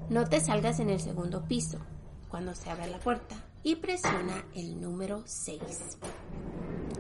No 0.09 0.27
te 0.27 0.41
salgas 0.41 0.79
en 0.79 0.89
el 0.89 0.99
segundo 0.99 1.47
piso 1.47 1.79
cuando 2.29 2.55
se 2.55 2.69
abra 2.69 2.87
la 2.87 2.99
puerta 2.99 3.35
y 3.63 3.75
presiona 3.75 4.45
el 4.53 4.81
número 4.81 5.23
6. 5.25 5.61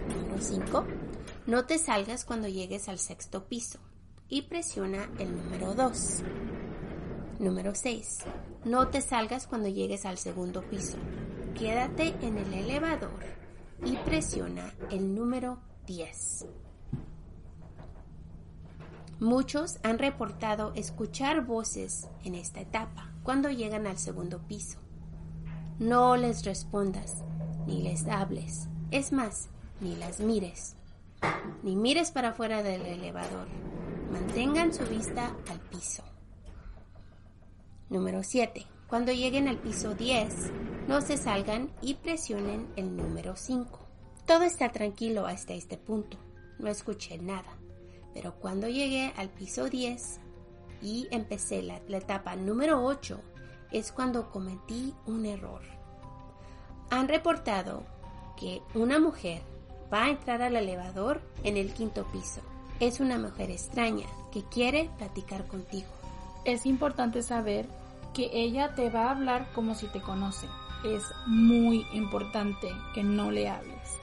Número 0.07 0.41
5. 0.41 0.85
No 1.47 1.65
te 1.65 1.77
salgas 1.77 2.25
cuando 2.25 2.47
llegues 2.47 2.89
al 2.89 2.99
sexto 2.99 3.45
piso 3.47 3.79
y 4.29 4.43
presiona 4.43 5.09
el 5.19 5.35
número 5.35 5.73
2. 5.73 6.23
Número 7.39 7.75
6. 7.75 8.19
No 8.65 8.87
te 8.89 9.01
salgas 9.01 9.47
cuando 9.47 9.69
llegues 9.69 10.05
al 10.05 10.17
segundo 10.17 10.61
piso. 10.63 10.97
Quédate 11.55 12.15
en 12.21 12.37
el 12.37 12.53
elevador 12.53 13.23
y 13.85 13.95
presiona 13.97 14.73
el 14.91 15.13
número 15.15 15.59
10. 15.85 16.45
Muchos 19.19 19.79
han 19.81 19.97
reportado 19.97 20.73
escuchar 20.75 21.45
voces 21.45 22.07
en 22.23 22.35
esta 22.35 22.59
etapa 22.59 23.11
cuando 23.23 23.49
llegan 23.49 23.87
al 23.87 23.97
segundo 23.97 24.39
piso. 24.39 24.79
No 25.79 26.17
les 26.17 26.43
respondas, 26.43 27.23
ni 27.65 27.81
les 27.81 28.07
hables. 28.07 28.67
Es 28.91 29.11
más, 29.11 29.49
ni 29.81 29.95
las 29.95 30.19
mires. 30.19 30.75
Ni 31.63 31.75
mires 31.75 32.11
para 32.11 32.29
afuera 32.29 32.61
del 32.61 32.85
elevador. 32.85 33.47
Mantengan 34.11 34.73
su 34.73 34.85
vista 34.85 35.35
al 35.49 35.59
piso. 35.59 36.03
Número 37.89 38.23
7. 38.23 38.65
Cuando 38.87 39.11
lleguen 39.11 39.47
al 39.47 39.57
piso 39.57 39.95
10, 39.95 40.51
no 40.87 41.01
se 41.01 41.17
salgan 41.17 41.71
y 41.81 41.95
presionen 41.95 42.67
el 42.75 42.95
número 42.95 43.35
5. 43.35 43.79
Todo 44.25 44.43
está 44.43 44.71
tranquilo 44.71 45.25
hasta 45.25 45.53
este 45.53 45.77
punto. 45.77 46.17
No 46.59 46.69
escuché 46.69 47.17
nada 47.17 47.57
pero 48.17 48.33
cuando 48.33 48.67
llegué 48.67 49.13
al 49.15 49.29
piso 49.29 49.69
10 49.69 50.19
y 50.81 51.07
empecé 51.11 51.61
la, 51.61 51.75
etapa 51.87 52.35
número 52.35 52.83
8 52.83 53.21
es 53.71 53.91
cuando 53.91 54.31
cometí 54.31 54.95
un 55.05 55.27
error. 55.27 55.61
Han 56.89 57.09
reportado 57.09 57.83
que 58.35 58.63
una 58.73 58.97
mujer 58.97 59.43
va 59.93 60.05
a 60.05 60.09
entrar 60.09 60.41
al 60.41 60.55
elevador 60.55 61.21
en 61.43 61.57
el 61.57 61.75
quinto 61.75 62.07
piso. 62.07 62.41
Es 62.79 62.99
una 62.99 63.17
mujer 63.17 63.49
extraña 63.49 64.05
que 64.31 64.43
quiere 64.43 64.91
platicar 64.99 65.47
contigo. 65.47 65.87
Es 66.45 66.67
importante 66.67 67.23
saber 67.23 67.67
que 68.13 68.29
ella 68.33 68.75
te 68.75 68.91
va 68.91 69.05
a 69.05 69.11
hablar 69.11 69.51
como 69.53 69.73
si 69.73 69.87
te 69.87 69.99
conoce. 69.99 70.45
Es 70.85 71.03
muy 71.25 71.87
importante 71.93 72.67
que 72.93 73.03
no 73.03 73.31
le 73.31 73.49
hables. 73.49 73.97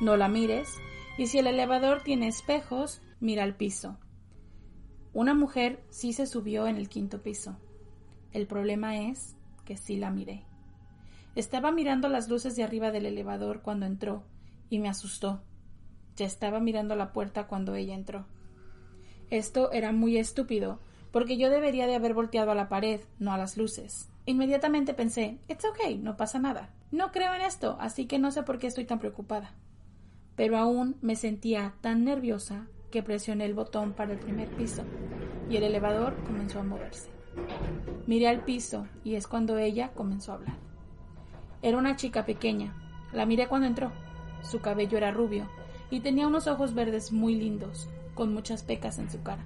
No 0.00 0.16
la 0.16 0.26
mires 0.26 0.68
y 1.16 1.28
si 1.28 1.38
el 1.38 1.46
elevador 1.46 2.02
tiene 2.02 2.26
espejos, 2.26 3.00
mira 3.20 3.44
al 3.44 3.54
piso. 3.54 3.98
Una 5.12 5.34
mujer 5.34 5.84
sí 5.88 6.12
se 6.12 6.26
subió 6.26 6.66
en 6.66 6.76
el 6.76 6.88
quinto 6.88 7.22
piso. 7.22 7.56
El 8.32 8.48
problema 8.48 8.98
es 8.98 9.36
que 9.64 9.76
sí 9.76 9.96
la 9.96 10.10
miré. 10.10 10.44
Estaba 11.36 11.70
mirando 11.70 12.08
las 12.08 12.28
luces 12.28 12.56
de 12.56 12.64
arriba 12.64 12.90
del 12.90 13.06
elevador 13.06 13.62
cuando 13.62 13.86
entró 13.86 14.24
y 14.70 14.80
me 14.80 14.88
asustó. 14.88 15.40
Ya 16.18 16.26
estaba 16.26 16.58
mirando 16.58 16.96
la 16.96 17.12
puerta 17.12 17.46
cuando 17.46 17.76
ella 17.76 17.94
entró. 17.94 18.26
Esto 19.30 19.70
era 19.70 19.92
muy 19.92 20.16
estúpido, 20.16 20.80
porque 21.12 21.36
yo 21.36 21.48
debería 21.48 21.86
de 21.86 21.94
haber 21.94 22.12
volteado 22.12 22.50
a 22.50 22.56
la 22.56 22.68
pared, 22.68 23.00
no 23.20 23.32
a 23.32 23.38
las 23.38 23.56
luces. 23.56 24.10
Inmediatamente 24.26 24.94
pensé, 24.94 25.38
It's 25.46 25.64
okay, 25.64 25.96
no 25.96 26.16
pasa 26.16 26.40
nada. 26.40 26.74
No 26.90 27.12
creo 27.12 27.32
en 27.34 27.42
esto, 27.42 27.76
así 27.78 28.06
que 28.06 28.18
no 28.18 28.32
sé 28.32 28.42
por 28.42 28.58
qué 28.58 28.66
estoy 28.66 28.84
tan 28.84 28.98
preocupada. 28.98 29.54
Pero 30.34 30.58
aún 30.58 30.96
me 31.02 31.14
sentía 31.14 31.74
tan 31.82 32.02
nerviosa 32.02 32.66
que 32.90 33.04
presioné 33.04 33.44
el 33.44 33.54
botón 33.54 33.92
para 33.92 34.12
el 34.12 34.18
primer 34.18 34.48
piso 34.48 34.82
y 35.48 35.56
el 35.56 35.62
elevador 35.62 36.16
comenzó 36.24 36.58
a 36.58 36.64
moverse. 36.64 37.10
Miré 38.08 38.26
al 38.26 38.42
piso 38.42 38.88
y 39.04 39.14
es 39.14 39.28
cuando 39.28 39.56
ella 39.56 39.92
comenzó 39.92 40.32
a 40.32 40.34
hablar. 40.34 40.56
Era 41.62 41.78
una 41.78 41.94
chica 41.94 42.26
pequeña. 42.26 42.74
La 43.12 43.24
miré 43.24 43.46
cuando 43.46 43.68
entró. 43.68 43.92
Su 44.42 44.60
cabello 44.60 44.98
era 44.98 45.12
rubio 45.12 45.48
y 45.90 46.00
tenía 46.00 46.26
unos 46.26 46.46
ojos 46.46 46.74
verdes 46.74 47.12
muy 47.12 47.34
lindos, 47.34 47.88
con 48.14 48.32
muchas 48.32 48.62
pecas 48.62 48.98
en 48.98 49.10
su 49.10 49.22
cara. 49.22 49.44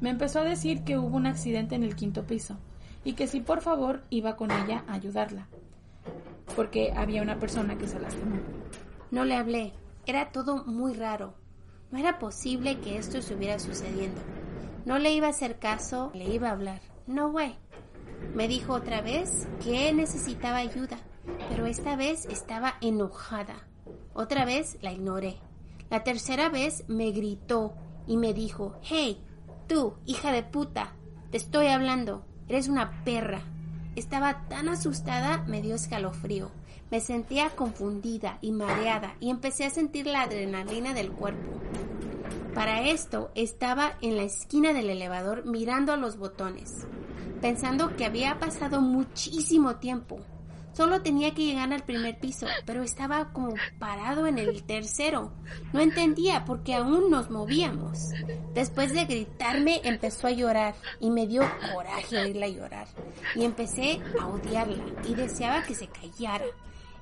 Me 0.00 0.10
empezó 0.10 0.40
a 0.40 0.44
decir 0.44 0.84
que 0.84 0.96
hubo 0.96 1.16
un 1.16 1.26
accidente 1.26 1.74
en 1.74 1.84
el 1.84 1.96
quinto 1.96 2.24
piso 2.24 2.56
y 3.04 3.14
que 3.14 3.26
si 3.26 3.40
por 3.40 3.60
favor 3.60 4.02
iba 4.10 4.36
con 4.36 4.50
ella 4.50 4.84
a 4.86 4.94
ayudarla, 4.94 5.46
porque 6.56 6.92
había 6.96 7.22
una 7.22 7.38
persona 7.38 7.76
que 7.76 7.88
se 7.88 8.00
lastimó. 8.00 8.36
No 9.10 9.24
le 9.24 9.34
hablé. 9.34 9.72
Era 10.06 10.32
todo 10.32 10.64
muy 10.64 10.94
raro. 10.94 11.34
No 11.90 11.98
era 11.98 12.18
posible 12.18 12.78
que 12.78 12.96
esto 12.96 13.18
estuviera 13.18 13.58
sucediendo. 13.58 14.20
No 14.84 14.98
le 14.98 15.12
iba 15.12 15.26
a 15.26 15.30
hacer 15.30 15.58
caso, 15.58 16.10
le 16.14 16.24
iba 16.24 16.48
a 16.48 16.52
hablar. 16.52 16.80
No, 17.06 17.30
güey. 17.30 17.54
Me 18.34 18.48
dijo 18.48 18.74
otra 18.74 19.00
vez 19.00 19.48
que 19.62 19.92
necesitaba 19.92 20.58
ayuda, 20.58 20.98
pero 21.48 21.66
esta 21.66 21.96
vez 21.96 22.26
estaba 22.26 22.74
enojada. 22.80 23.56
Otra 24.14 24.44
vez 24.44 24.78
la 24.80 24.92
ignoré. 24.92 25.36
La 25.90 26.04
tercera 26.04 26.48
vez 26.48 26.84
me 26.86 27.10
gritó 27.10 27.74
y 28.06 28.16
me 28.16 28.32
dijo, 28.32 28.78
hey, 28.82 29.22
tú, 29.66 29.94
hija 30.06 30.30
de 30.32 30.44
puta, 30.44 30.94
te 31.30 31.36
estoy 31.36 31.66
hablando, 31.66 32.24
eres 32.48 32.68
una 32.68 33.02
perra. 33.04 33.42
Estaba 33.96 34.46
tan 34.48 34.68
asustada, 34.68 35.44
me 35.48 35.60
dio 35.60 35.74
escalofrío. 35.74 36.52
Me 36.90 37.00
sentía 37.00 37.50
confundida 37.50 38.38
y 38.40 38.52
mareada 38.52 39.14
y 39.20 39.30
empecé 39.30 39.64
a 39.64 39.70
sentir 39.70 40.06
la 40.06 40.22
adrenalina 40.22 40.94
del 40.94 41.10
cuerpo. 41.10 41.60
Para 42.54 42.82
esto 42.88 43.30
estaba 43.34 43.96
en 44.00 44.16
la 44.16 44.24
esquina 44.24 44.72
del 44.72 44.90
elevador 44.90 45.44
mirando 45.44 45.92
a 45.92 45.96
los 45.96 46.18
botones, 46.18 46.86
pensando 47.40 47.96
que 47.96 48.04
había 48.04 48.38
pasado 48.38 48.80
muchísimo 48.80 49.76
tiempo. 49.76 50.18
Solo 50.72 51.02
tenía 51.02 51.34
que 51.34 51.44
llegar 51.44 51.72
al 51.72 51.82
primer 51.82 52.18
piso, 52.18 52.46
pero 52.64 52.82
estaba 52.82 53.32
como 53.32 53.54
parado 53.78 54.26
en 54.26 54.38
el 54.38 54.62
tercero. 54.62 55.32
No 55.72 55.80
entendía 55.80 56.44
porque 56.44 56.74
aún 56.74 57.10
nos 57.10 57.30
movíamos. 57.30 58.10
Después 58.54 58.92
de 58.92 59.04
gritarme, 59.04 59.80
empezó 59.84 60.28
a 60.28 60.32
llorar 60.32 60.74
y 61.00 61.10
me 61.10 61.26
dio 61.26 61.42
coraje 61.72 62.18
oírla 62.18 62.48
llorar. 62.48 62.86
Y 63.34 63.44
empecé 63.44 64.00
a 64.20 64.26
odiarla 64.26 64.84
y 65.08 65.14
deseaba 65.14 65.62
que 65.62 65.74
se 65.74 65.88
callara. 65.88 66.46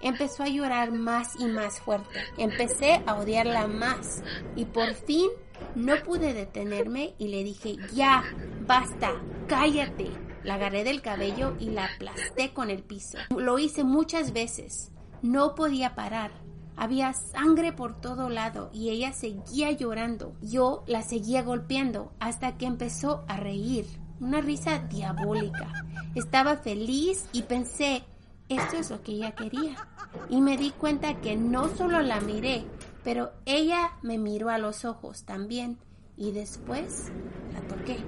Empezó 0.00 0.44
a 0.44 0.48
llorar 0.48 0.92
más 0.92 1.34
y 1.38 1.46
más 1.46 1.80
fuerte. 1.80 2.20
Empecé 2.36 3.02
a 3.06 3.16
odiarla 3.16 3.66
más 3.66 4.22
y 4.54 4.64
por 4.64 4.94
fin 4.94 5.28
no 5.74 5.96
pude 6.04 6.34
detenerme 6.34 7.14
y 7.18 7.28
le 7.28 7.42
dije, 7.44 7.76
ya, 7.92 8.22
basta, 8.66 9.10
cállate. 9.48 10.27
La 10.48 10.54
agarré 10.54 10.82
del 10.82 11.02
cabello 11.02 11.54
y 11.60 11.68
la 11.68 11.84
aplasté 11.84 12.54
con 12.54 12.70
el 12.70 12.82
piso. 12.82 13.18
Lo 13.36 13.58
hice 13.58 13.84
muchas 13.84 14.32
veces. 14.32 14.90
No 15.20 15.54
podía 15.54 15.94
parar. 15.94 16.30
Había 16.74 17.12
sangre 17.12 17.74
por 17.74 18.00
todo 18.00 18.30
lado 18.30 18.70
y 18.72 18.88
ella 18.88 19.12
seguía 19.12 19.70
llorando. 19.72 20.32
Yo 20.40 20.84
la 20.86 21.02
seguía 21.02 21.42
golpeando 21.42 22.14
hasta 22.18 22.56
que 22.56 22.64
empezó 22.64 23.26
a 23.28 23.36
reír. 23.36 23.84
Una 24.20 24.40
risa 24.40 24.78
diabólica. 24.78 25.70
Estaba 26.14 26.56
feliz 26.56 27.28
y 27.32 27.42
pensé, 27.42 28.04
esto 28.48 28.78
es 28.78 28.90
lo 28.90 29.02
que 29.02 29.12
ella 29.12 29.32
quería. 29.32 29.86
Y 30.30 30.40
me 30.40 30.56
di 30.56 30.70
cuenta 30.70 31.20
que 31.20 31.36
no 31.36 31.68
solo 31.76 32.00
la 32.00 32.22
miré, 32.22 32.64
pero 33.04 33.32
ella 33.44 33.98
me 34.00 34.16
miró 34.16 34.48
a 34.48 34.56
los 34.56 34.86
ojos 34.86 35.24
también. 35.24 35.76
Y 36.16 36.32
después 36.32 37.12
la 37.52 37.60
toqué. 37.68 37.98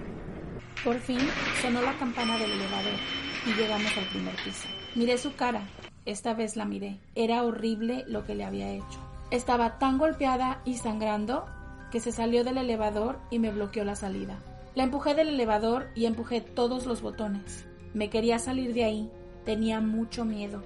Por 0.85 0.99
fin 0.99 1.21
sonó 1.61 1.83
la 1.83 1.99
campana 1.99 2.39
del 2.39 2.53
elevador 2.53 2.99
y 3.47 3.53
llegamos 3.53 3.97
al 3.97 4.05
primer 4.05 4.35
piso. 4.37 4.69
Miré 4.95 5.19
su 5.19 5.35
cara. 5.35 5.63
Esta 6.07 6.35
vez 6.35 6.57
la 6.57 6.65
miré. 6.65 6.99
Era 7.15 7.43
horrible 7.43 8.05
lo 8.09 8.25
que 8.25 8.35
le 8.35 8.45
había 8.45 8.73
hecho. 8.73 8.99
Estaba 9.31 9.79
tan 9.79 9.99
golpeada 9.99 10.63
y 10.65 10.77
sangrando 10.77 11.45
que 11.91 12.01
se 12.01 12.13
salió 12.13 12.45
del 12.45 12.59
elevador 12.59 13.19
y 13.31 13.39
me 13.39 13.51
bloqueó 13.51 13.85
la 13.85 13.95
salida. 13.95 14.39
La 14.75 14.85
empujé 14.85 15.15
del 15.15 15.29
elevador 15.29 15.89
y 15.95 16.07
empujé 16.07 16.41
todos 16.41 16.87
los 16.87 17.03
botones. 17.03 17.67
Me 17.93 18.09
quería 18.09 18.39
salir 18.39 18.73
de 18.73 18.85
ahí. 18.85 19.11
Tenía 19.45 19.81
mucho 19.81 20.25
miedo. 20.25 20.63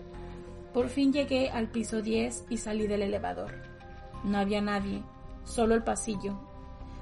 Por 0.73 0.89
fin 0.89 1.13
llegué 1.13 1.51
al 1.51 1.69
piso 1.69 2.03
10 2.03 2.47
y 2.51 2.59
salí 2.59 2.87
del 2.87 3.03
elevador. 3.03 3.53
No 4.25 4.39
había 4.39 4.61
nadie, 4.61 5.03
solo 5.45 5.75
el 5.75 5.83
pasillo. 5.83 6.39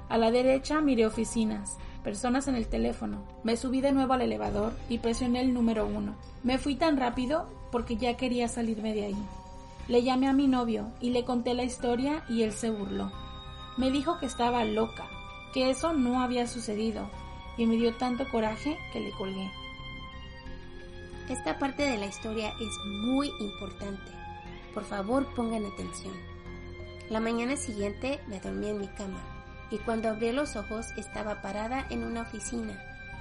A 0.09 0.17
la 0.17 0.31
derecha 0.31 0.81
miré 0.81 1.05
oficinas 1.05 1.77
personas 2.03 2.47
en 2.47 2.55
el 2.55 2.67
teléfono. 2.67 3.23
Me 3.43 3.57
subí 3.57 3.81
de 3.81 3.91
nuevo 3.91 4.13
al 4.13 4.21
elevador 4.21 4.73
y 4.89 4.99
presioné 4.99 5.41
el 5.41 5.53
número 5.53 5.87
uno. 5.87 6.15
Me 6.43 6.57
fui 6.57 6.75
tan 6.75 6.97
rápido 6.97 7.47
porque 7.71 7.97
ya 7.97 8.17
quería 8.17 8.47
salirme 8.47 8.93
de 8.93 9.05
ahí. 9.05 9.27
Le 9.87 10.03
llamé 10.03 10.27
a 10.27 10.33
mi 10.33 10.47
novio 10.47 10.91
y 11.01 11.09
le 11.09 11.25
conté 11.25 11.53
la 11.53 11.63
historia 11.63 12.23
y 12.29 12.43
él 12.43 12.51
se 12.51 12.69
burló. 12.69 13.11
Me 13.77 13.89
dijo 13.89 14.19
que 14.19 14.25
estaba 14.25 14.63
loca, 14.63 15.07
que 15.53 15.69
eso 15.69 15.93
no 15.93 16.21
había 16.21 16.45
sucedido 16.47 17.09
y 17.57 17.65
me 17.65 17.75
dio 17.75 17.95
tanto 17.95 18.29
coraje 18.29 18.77
que 18.91 18.99
le 18.99 19.11
colgué. 19.11 19.49
Esta 21.29 21.57
parte 21.57 21.83
de 21.83 21.97
la 21.97 22.05
historia 22.05 22.53
es 22.59 22.85
muy 22.85 23.31
importante. 23.39 24.11
Por 24.73 24.83
favor 24.83 25.25
pongan 25.35 25.65
atención. 25.65 26.13
La 27.09 27.19
mañana 27.19 27.55
siguiente 27.55 28.19
me 28.27 28.39
dormí 28.39 28.69
en 28.69 28.79
mi 28.79 28.87
cama 28.87 29.32
y 29.71 29.77
cuando 29.79 30.09
abrí 30.09 30.31
los 30.31 30.55
ojos 30.55 30.87
estaba 30.97 31.41
parada 31.41 31.85
en 31.89 32.03
una 32.03 32.21
oficina, 32.21 32.79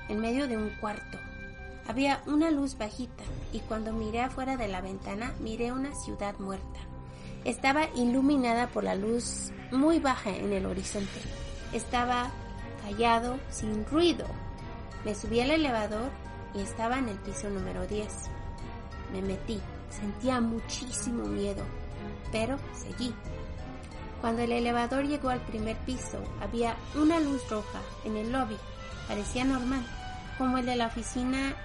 en 0.09 0.21
medio 0.21 0.49
de 0.49 0.57
un 0.57 0.71
cuarto. 0.81 1.19
Había 1.89 2.23
una 2.27 2.51
luz 2.51 2.79
bajita 2.79 3.25
y 3.53 3.61
cuando 3.61 3.93
miré 3.93 4.23
afuera 4.23 4.57
de 4.57 4.69
la 4.69 4.81
ventana 4.81 5.35
miré 5.41 5.73
una 5.73 5.95
ciudad 5.95 6.39
muerta. 6.39 6.81
Estaba 7.45 7.89
iluminada 7.97 8.69
por 8.69 8.85
la 8.85 8.95
luz 8.95 9.51
muy 9.73 9.99
baja 9.99 10.31
en 10.31 10.53
el 10.53 10.67
horizonte. 10.67 11.21
Estaba 11.73 12.31
callado, 12.85 13.39
sin 13.51 13.85
ruido. 13.87 14.27
Me 15.05 15.15
subí 15.15 15.41
al 15.41 15.51
elevador 15.51 16.11
y 16.55 16.61
estaba 16.61 16.99
en 16.99 17.09
el 17.09 17.17
piso 17.19 17.51
número 17.51 17.87
10. 17.87 18.09
Me 19.13 19.23
metí, 19.23 19.61
sentía 19.91 20.41
muchísimo 20.41 21.25
miedo, 21.25 21.65
pero 22.31 22.59
seguí. 22.75 23.13
Cuando 24.23 24.43
el 24.43 24.53
elevador 24.53 25.05
llegó 25.05 25.31
al 25.31 25.41
primer 25.41 25.77
piso, 25.79 26.23
había 26.41 26.77
una 26.95 27.19
luz 27.19 27.43
roja 27.51 27.81
en 28.05 28.17
el 28.17 28.31
lobby. 28.31 28.57
Parecía 29.09 29.45
normal, 29.45 29.85
como 30.39 30.59
el 30.59 30.67
de 30.67 30.77
la 30.77 30.87
oficina 30.87 31.57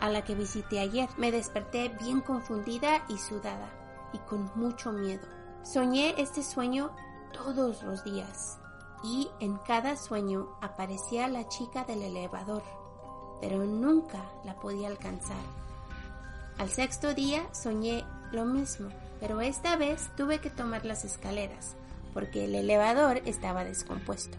a 0.00 0.10
la 0.10 0.24
que 0.24 0.34
visité 0.34 0.80
ayer. 0.80 1.08
Me 1.16 1.30
desperté 1.30 1.90
bien 2.00 2.20
confundida 2.20 3.04
y 3.08 3.16
sudada, 3.16 3.70
y 4.12 4.18
con 4.18 4.50
mucho 4.56 4.90
miedo. 4.90 5.24
Soñé 5.62 6.16
este 6.18 6.42
sueño 6.42 6.90
todos 7.32 7.84
los 7.84 8.02
días, 8.02 8.58
y 9.04 9.28
en 9.38 9.56
cada 9.58 9.96
sueño 9.96 10.48
aparecía 10.60 11.28
la 11.28 11.46
chica 11.46 11.84
del 11.84 12.02
elevador, 12.02 12.64
pero 13.40 13.58
nunca 13.58 14.20
la 14.42 14.56
podía 14.56 14.88
alcanzar. 14.88 15.44
Al 16.58 16.70
sexto 16.70 17.14
día 17.14 17.46
soñé 17.54 18.04
lo 18.32 18.44
mismo, 18.44 18.88
pero 19.20 19.40
esta 19.40 19.76
vez 19.76 20.10
tuve 20.16 20.40
que 20.40 20.50
tomar 20.50 20.84
las 20.84 21.04
escaleras 21.04 21.76
porque 22.14 22.44
el 22.44 22.54
elevador 22.54 23.20
estaba 23.26 23.64
descompuesto. 23.64 24.38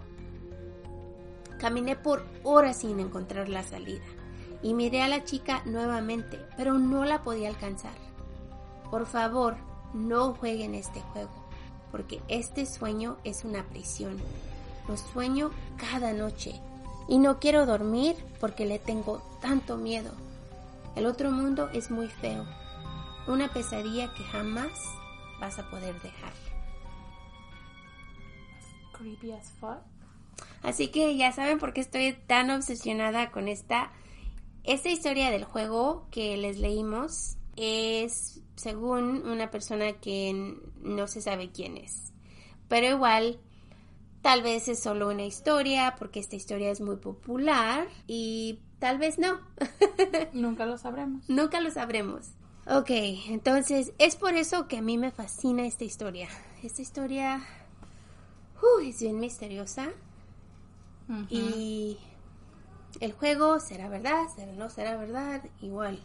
Caminé 1.59 1.95
por 1.95 2.25
horas 2.43 2.77
sin 2.77 2.99
encontrar 2.99 3.49
la 3.49 3.63
salida 3.63 4.05
y 4.63 4.73
miré 4.73 5.03
a 5.03 5.07
la 5.07 5.25
chica 5.25 5.61
nuevamente, 5.65 6.39
pero 6.57 6.79
no 6.79 7.05
la 7.05 7.21
podía 7.21 7.49
alcanzar. 7.49 7.93
Por 8.89 9.05
favor, 9.05 9.57
no 9.93 10.33
jueguen 10.33 10.73
este 10.73 11.01
juego, 11.01 11.31
porque 11.91 12.21
este 12.29 12.65
sueño 12.65 13.17
es 13.23 13.43
una 13.43 13.63
prisión. 13.65 14.17
Lo 14.87 14.97
sueño 14.97 15.51
cada 15.77 16.13
noche 16.13 16.59
y 17.07 17.19
no 17.19 17.39
quiero 17.39 17.65
dormir 17.65 18.15
porque 18.39 18.65
le 18.65 18.79
tengo 18.79 19.21
tanto 19.41 19.77
miedo. 19.77 20.11
El 20.95 21.05
otro 21.05 21.31
mundo 21.31 21.69
es 21.73 21.91
muy 21.91 22.07
feo, 22.07 22.45
una 23.27 23.49
pesadilla 23.49 24.13
que 24.13 24.23
jamás 24.23 24.71
vas 25.39 25.59
a 25.59 25.69
poder 25.69 25.99
dejar 26.01 26.44
creepy 29.05 29.31
as 29.33 29.51
fuck. 29.59 29.81
Así 30.63 30.87
que 30.87 31.15
ya 31.15 31.31
saben 31.31 31.59
por 31.59 31.73
qué 31.73 31.81
estoy 31.81 32.13
tan 32.25 32.49
obsesionada 32.49 33.31
con 33.31 33.47
esta. 33.47 33.91
Esta 34.63 34.89
historia 34.89 35.29
del 35.29 35.43
juego 35.43 36.07
que 36.09 36.35
les 36.37 36.57
leímos 36.57 37.37
es 37.55 38.41
según 38.55 39.27
una 39.27 39.51
persona 39.51 39.93
que 39.93 40.57
no 40.81 41.07
se 41.07 41.21
sabe 41.21 41.51
quién 41.51 41.77
es. 41.77 42.13
Pero 42.67 42.87
igual, 42.87 43.39
tal 44.23 44.41
vez 44.41 44.67
es 44.67 44.81
solo 44.81 45.09
una 45.09 45.23
historia 45.23 45.95
porque 45.99 46.19
esta 46.19 46.35
historia 46.35 46.71
es 46.71 46.81
muy 46.81 46.95
popular 46.95 47.87
y 48.07 48.59
tal 48.79 48.97
vez 48.97 49.19
no. 49.19 49.39
Nunca 50.33 50.65
lo 50.65 50.79
sabremos. 50.79 51.29
Nunca 51.29 51.61
lo 51.61 51.69
sabremos. 51.69 52.31
Ok, 52.67 52.89
entonces 53.29 53.93
es 53.99 54.15
por 54.15 54.33
eso 54.33 54.67
que 54.67 54.79
a 54.79 54.81
mí 54.81 54.97
me 54.97 55.11
fascina 55.11 55.67
esta 55.67 55.83
historia. 55.83 56.27
Esta 56.63 56.81
historia 56.81 57.45
es 58.95 58.99
bien 58.99 59.19
misteriosa. 59.19 59.89
Y 61.29 61.97
el 62.99 63.13
juego 63.13 63.59
será 63.59 63.89
verdad, 63.89 64.27
será 64.35 64.51
no 64.53 64.69
será 64.69 64.97
verdad, 64.97 65.43
igual. 65.61 66.03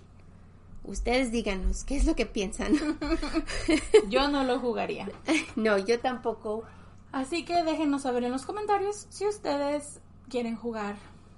Ustedes 0.84 1.30
díganos 1.30 1.84
qué 1.84 1.96
es 1.96 2.04
lo 2.04 2.14
que 2.14 2.26
piensan. 2.26 2.74
yo 4.08 4.28
no 4.28 4.44
lo 4.44 4.58
jugaría. 4.58 5.08
No, 5.56 5.78
yo 5.78 6.00
tampoco. 6.00 6.64
Así 7.12 7.44
que 7.44 7.62
déjenos 7.64 8.02
saber 8.02 8.24
en 8.24 8.32
los 8.32 8.44
comentarios 8.44 9.06
si 9.10 9.26
ustedes 9.26 10.00
quieren 10.28 10.56
jugar. 10.56 10.96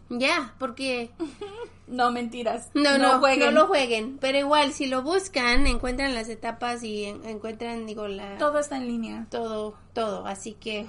Ya, 0.09 0.55
porque... 0.59 1.11
no, 1.87 2.11
mentiras. 2.11 2.71
No, 2.75 2.99
no, 2.99 3.19
jueguen. 3.19 3.47
no 3.47 3.51
lo 3.51 3.67
jueguen. 3.67 4.19
Pero 4.21 4.38
igual, 4.38 4.73
si 4.73 4.87
lo 4.87 5.03
buscan, 5.03 5.67
encuentran 5.67 6.15
las 6.15 6.29
etapas 6.29 6.83
y 6.83 7.05
encuentran, 7.05 7.87
digo, 7.87 8.09
la... 8.09 8.38
Todo 8.38 8.59
está 8.59 8.77
en 8.77 8.87
línea. 8.87 9.27
Todo, 9.31 9.77
todo. 9.93 10.27
Así 10.27 10.55
que... 10.55 10.87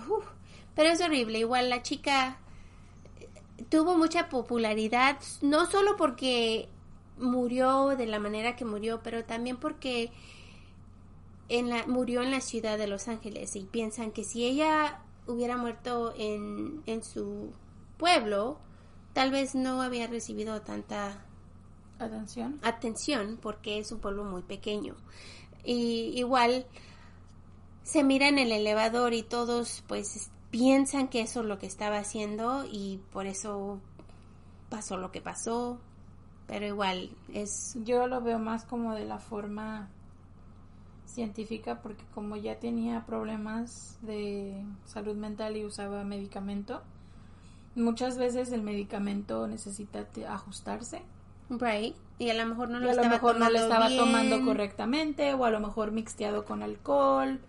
Pero 0.75 0.89
es 0.89 1.01
horrible. 1.01 1.39
Igual 1.39 1.69
la 1.69 1.83
chica 1.83 2.37
tuvo 3.69 3.95
mucha 3.95 4.29
popularidad, 4.29 5.17
no 5.41 5.65
solo 5.69 5.95
porque 5.97 6.69
murió 7.17 7.95
de 7.95 8.05
la 8.05 8.19
manera 8.19 8.55
que 8.55 8.65
murió, 8.65 9.01
pero 9.03 9.23
también 9.23 9.57
porque 9.57 10.11
en 11.49 11.69
la, 11.69 11.85
murió 11.87 12.21
en 12.21 12.31
la 12.31 12.41
ciudad 12.41 12.77
de 12.77 12.87
Los 12.87 13.07
Ángeles 13.07 13.55
y 13.55 13.61
piensan 13.61 14.11
que 14.11 14.23
si 14.23 14.45
ella 14.45 15.01
hubiera 15.27 15.57
muerto 15.57 16.13
en, 16.17 16.81
en 16.85 17.03
su 17.03 17.51
pueblo, 17.97 18.57
tal 19.13 19.31
vez 19.31 19.55
no 19.55 19.81
había 19.81 20.07
recibido 20.07 20.61
tanta 20.61 21.25
atención. 21.99 22.59
Atención 22.63 23.37
porque 23.41 23.79
es 23.79 23.91
un 23.91 23.99
pueblo 23.99 24.23
muy 24.23 24.41
pequeño. 24.41 24.95
Y 25.63 26.11
igual 26.15 26.65
se 27.83 28.03
mira 28.03 28.27
en 28.27 28.39
el 28.39 28.51
elevador 28.51 29.13
y 29.13 29.23
todos 29.23 29.83
pues 29.87 30.29
piensan 30.51 31.07
que 31.07 31.21
eso 31.21 31.41
es 31.41 31.45
lo 31.45 31.59
que 31.59 31.65
estaba 31.65 31.97
haciendo 31.97 32.65
y 32.69 32.99
por 33.11 33.25
eso 33.25 33.79
pasó 34.69 34.97
lo 34.97 35.11
que 35.11 35.21
pasó. 35.21 35.79
Pero 36.47 36.65
igual 36.65 37.09
es... 37.33 37.77
Yo 37.83 38.07
lo 38.07 38.21
veo 38.21 38.37
más 38.37 38.65
como 38.65 38.93
de 38.93 39.05
la 39.05 39.19
forma 39.19 39.89
científica 41.05 41.81
porque 41.81 42.03
como 42.13 42.35
ya 42.35 42.59
tenía 42.59 43.05
problemas 43.05 43.97
de 44.01 44.61
salud 44.85 45.15
mental 45.15 45.55
y 45.55 45.65
usaba 45.65 46.03
medicamento, 46.03 46.81
muchas 47.75 48.17
veces 48.17 48.51
el 48.51 48.61
medicamento 48.61 49.47
necesita 49.47 50.05
ajustarse. 50.29 51.01
Right. 51.49 51.95
Y 52.19 52.29
a 52.29 52.33
lo 52.35 52.45
mejor 52.45 52.69
no 52.69 52.79
lo, 52.79 52.87
a 52.87 52.91
estaba, 52.91 53.07
lo 53.07 53.13
mejor 53.13 53.37
no 53.39 53.49
lo 53.49 53.57
estaba 53.59 53.87
bien. 53.87 53.99
tomando 53.99 54.45
correctamente 54.45 55.33
o 55.33 55.45
a 55.45 55.49
lo 55.51 55.59
mejor 55.59 55.91
mixteado 55.91 56.45
con 56.45 56.63
alcohol. 56.63 57.39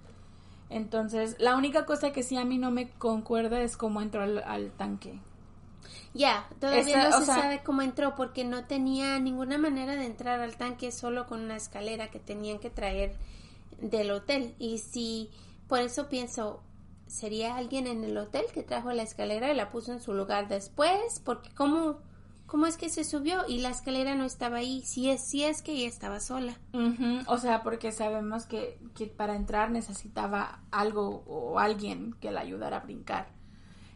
Entonces, 0.70 1.36
la 1.38 1.56
única 1.56 1.84
cosa 1.86 2.12
que 2.12 2.22
sí 2.22 2.36
a 2.36 2.44
mí 2.44 2.58
no 2.58 2.70
me 2.70 2.90
concuerda 2.90 3.60
es 3.62 3.76
cómo 3.76 4.00
entró 4.00 4.22
al, 4.22 4.42
al 4.44 4.70
tanque. 4.72 5.20
Ya, 6.14 6.48
todavía 6.60 6.80
Esa- 7.08 7.10
no 7.10 7.18
se 7.20 7.26
sea- 7.26 7.34
sabe 7.42 7.62
cómo 7.62 7.82
entró 7.82 8.14
porque 8.14 8.44
no 8.44 8.64
tenía 8.64 9.18
ninguna 9.20 9.58
manera 9.58 9.94
de 9.96 10.06
entrar 10.06 10.40
al 10.40 10.56
tanque 10.56 10.90
solo 10.90 11.26
con 11.26 11.40
una 11.40 11.56
escalera 11.56 12.10
que 12.10 12.18
tenían 12.18 12.58
que 12.58 12.70
traer 12.70 13.14
del 13.80 14.10
hotel. 14.10 14.54
Y 14.58 14.78
si, 14.78 15.30
por 15.68 15.80
eso 15.80 16.08
pienso, 16.08 16.62
¿sería 17.14 17.56
alguien 17.56 17.86
en 17.86 18.02
el 18.02 18.18
hotel 18.18 18.44
que 18.52 18.64
trajo 18.64 18.92
la 18.92 19.04
escalera 19.04 19.52
y 19.52 19.56
la 19.56 19.70
puso 19.70 19.92
en 19.92 20.00
su 20.00 20.14
lugar 20.14 20.48
después? 20.48 21.20
Porque 21.24 21.48
¿cómo, 21.54 21.98
cómo 22.46 22.66
es 22.66 22.76
que 22.76 22.88
se 22.88 23.04
subió 23.04 23.46
y 23.46 23.60
la 23.60 23.70
escalera 23.70 24.16
no 24.16 24.24
estaba 24.24 24.58
ahí? 24.58 24.82
Si 24.82 25.08
es, 25.08 25.22
si 25.22 25.44
es 25.44 25.62
que 25.62 25.72
ella 25.72 25.88
estaba 25.88 26.18
sola. 26.18 26.58
O 27.28 27.38
sea, 27.38 27.62
porque 27.62 27.92
sabemos 27.92 28.46
que, 28.46 28.80
que 28.96 29.06
para 29.06 29.36
entrar 29.36 29.70
necesitaba 29.70 30.60
algo 30.72 31.22
o 31.26 31.60
alguien 31.60 32.14
que 32.20 32.32
la 32.32 32.40
ayudara 32.40 32.78
a 32.78 32.80
brincar. 32.80 33.28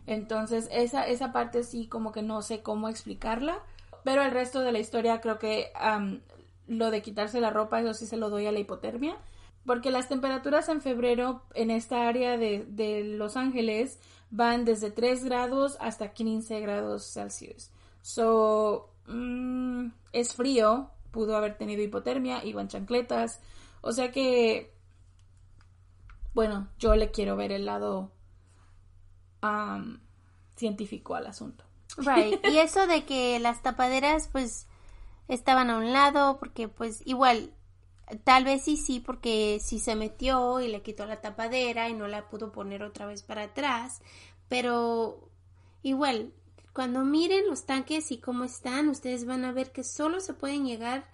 Entonces, 0.06 0.68
esa, 0.70 1.06
esa 1.06 1.32
parte 1.32 1.64
sí 1.64 1.88
como 1.88 2.12
que 2.12 2.22
no 2.22 2.40
sé 2.42 2.62
cómo 2.62 2.88
explicarla. 2.88 3.58
Pero 4.04 4.22
el 4.22 4.30
resto 4.30 4.60
de 4.60 4.70
la 4.70 4.78
historia 4.78 5.20
creo 5.20 5.40
que 5.40 5.72
am, 5.74 6.20
lo 6.68 6.92
de 6.92 7.02
quitarse 7.02 7.40
la 7.40 7.50
ropa, 7.50 7.80
eso 7.80 7.94
sí 7.94 8.06
se 8.06 8.16
lo 8.16 8.30
doy 8.30 8.46
a 8.46 8.52
la 8.52 8.60
hipotermia. 8.60 9.16
Porque 9.66 9.90
las 9.90 10.08
temperaturas 10.08 10.68
en 10.68 10.80
febrero 10.80 11.42
en 11.54 11.70
esta 11.70 12.08
área 12.08 12.38
de, 12.38 12.64
de 12.68 13.04
Los 13.04 13.36
Ángeles 13.36 13.98
van 14.30 14.64
desde 14.64 14.90
3 14.90 15.24
grados 15.24 15.76
hasta 15.80 16.12
15 16.12 16.60
grados 16.60 17.12
Celsius. 17.12 17.70
So, 18.02 18.90
mm, 19.06 19.88
es 20.12 20.34
frío, 20.34 20.90
pudo 21.10 21.36
haber 21.36 21.56
tenido 21.56 21.82
hipotermia, 21.82 22.44
iba 22.44 22.60
en 22.60 22.68
chancletas. 22.68 23.40
O 23.80 23.92
sea 23.92 24.10
que, 24.10 24.74
bueno, 26.34 26.68
yo 26.78 26.94
le 26.96 27.10
quiero 27.10 27.36
ver 27.36 27.52
el 27.52 27.66
lado 27.66 28.12
am, 29.40 30.00
científico 30.56 31.14
al 31.14 31.26
asunto. 31.26 31.64
Right. 31.96 32.44
Y 32.48 32.58
eso 32.58 32.86
de 32.86 33.04
que 33.04 33.38
las 33.38 33.62
tapaderas 33.62 34.28
pues 34.28 34.66
estaban 35.28 35.70
a 35.70 35.78
un 35.78 35.92
lado 35.92 36.38
porque 36.38 36.68
pues 36.68 37.02
igual 37.06 37.52
tal 38.24 38.44
vez 38.44 38.62
sí 38.62 38.76
sí 38.76 39.00
porque 39.00 39.60
sí 39.62 39.78
se 39.78 39.96
metió 39.96 40.60
y 40.60 40.68
le 40.68 40.82
quitó 40.82 41.06
la 41.06 41.20
tapadera 41.20 41.88
y 41.88 41.94
no 41.94 42.08
la 42.08 42.28
pudo 42.28 42.52
poner 42.52 42.82
otra 42.82 43.06
vez 43.06 43.22
para 43.22 43.44
atrás, 43.44 44.00
pero 44.48 45.28
igual 45.82 46.32
cuando 46.72 47.04
miren 47.04 47.48
los 47.48 47.64
tanques 47.64 48.12
y 48.12 48.18
cómo 48.18 48.44
están, 48.44 48.88
ustedes 48.88 49.26
van 49.26 49.44
a 49.44 49.52
ver 49.52 49.72
que 49.72 49.82
solo 49.82 50.20
se 50.20 50.34
pueden 50.34 50.64
llegar 50.64 51.04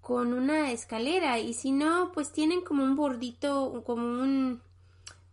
con 0.00 0.32
una 0.32 0.72
escalera 0.72 1.38
y 1.38 1.54
si 1.54 1.72
no, 1.72 2.12
pues 2.12 2.32
tienen 2.32 2.60
como 2.60 2.84
un 2.84 2.96
bordito, 2.96 3.82
como 3.84 4.04
un 4.04 4.62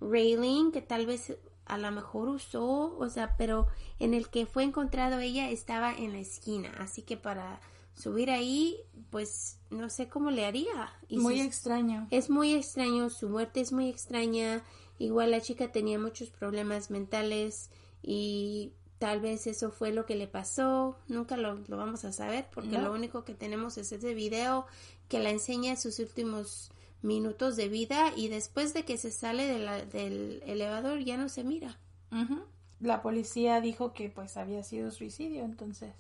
railing 0.02 0.72
que 0.72 0.82
tal 0.82 1.06
vez 1.06 1.38
a 1.65 1.78
lo 1.78 1.91
mejor 1.91 2.30
usó, 2.30 2.98
o 2.98 3.10
sea, 3.10 3.36
pero 3.38 3.67
en 4.00 4.13
el 4.13 4.30
que 4.30 4.45
fue 4.45 4.63
encontrado 4.63 5.19
ella 5.19 5.50
estaba 5.50 5.93
en 5.93 6.13
la 6.13 6.19
esquina, 6.19 6.72
así 6.80 7.04
que 7.04 7.15
para 7.15 7.62
subir 8.00 8.32
ahí, 8.32 8.78
pues 9.10 9.60
no 9.70 9.90
sé 9.90 10.08
cómo 10.08 10.32
le 10.32 10.46
haría. 10.46 10.92
Y 11.10 11.18
Muy 11.18 11.42
extraño. 11.42 12.08
es 12.12 12.30
muy 12.30 12.54
extraño, 12.54 13.10
su 13.10 13.30
muerte 13.30 13.60
es 13.60 13.72
muy 13.74 13.90
extraña. 13.90 14.64
Igual 14.98 15.32
la 15.32 15.42
chica 15.42 15.72
tenía 15.72 16.00
muchos 16.00 16.30
problemas 16.30 16.90
mentales 16.92 17.70
y 18.02 18.72
tal 19.00 19.20
vez 19.22 19.48
eso 19.48 19.72
fue 19.72 19.92
lo 19.92 20.06
que 20.06 20.16
le 20.16 20.28
pasó. 20.28 20.98
Nunca 21.08 21.36
lo, 21.38 21.56
lo 21.68 21.78
vamos 21.78 22.06
a 22.06 22.12
saber 22.14 22.48
porque 22.54 22.78
No. 22.78 22.84
lo 22.84 22.94
único 22.94 23.24
que 23.26 23.34
tenemos 23.36 23.78
es 23.78 23.92
ese 23.92 24.14
video 24.14 24.66
que 25.10 25.20
la 25.20 25.30
enseña 25.32 25.76
sus 25.76 26.00
últimos 26.00 26.72
minutos 27.02 27.56
de 27.56 27.70
vida 27.70 28.12
y 28.16 28.28
después 28.28 28.74
de 28.74 28.84
que 28.84 28.98
se 28.98 29.12
sale 29.12 29.46
de 29.48 29.60
la- 29.60 29.86
del 29.86 30.42
elevador 30.46 31.00
ya 31.00 31.18
no 31.18 31.30
se 31.30 31.44
mira. 31.44 31.80
Ujú. 32.12 32.42
La 32.82 33.02
policía 33.02 33.60
dijo 33.62 33.94
que 33.94 34.10
pues 34.10 34.38
había 34.38 34.64
sido 34.64 34.92
suicidio, 34.92 35.44
entonces 35.44 35.94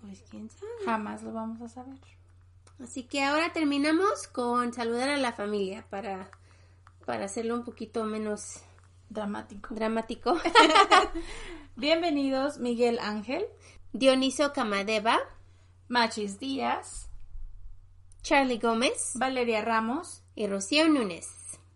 Pues 0.00 0.22
quién 0.30 0.48
sabe. 0.50 0.70
jamás 0.84 1.22
lo 1.22 1.32
vamos 1.32 1.60
a 1.60 1.68
saber. 1.68 1.98
Así 2.82 3.04
que 3.04 3.22
ahora 3.22 3.52
terminamos 3.52 4.26
con 4.28 4.72
saludar 4.72 5.10
a 5.10 5.16
la 5.18 5.32
familia 5.32 5.84
para, 5.90 6.30
para 7.04 7.26
hacerlo 7.26 7.54
un 7.54 7.64
poquito 7.64 8.04
menos 8.04 8.60
Dramático. 9.10 9.74
dramático. 9.74 10.36
Bienvenidos 11.76 12.58
Miguel 12.58 12.98
Ángel, 13.00 13.44
Dioniso 13.92 14.52
Camadeva, 14.52 15.18
Machis 15.88 16.38
Díaz, 16.38 17.08
Charlie 18.22 18.58
Gómez 18.58 19.12
Valeria 19.14 19.62
Ramos. 19.62 20.22
y 20.34 20.46
Rocío 20.46 20.88
Núñez. 20.88 21.28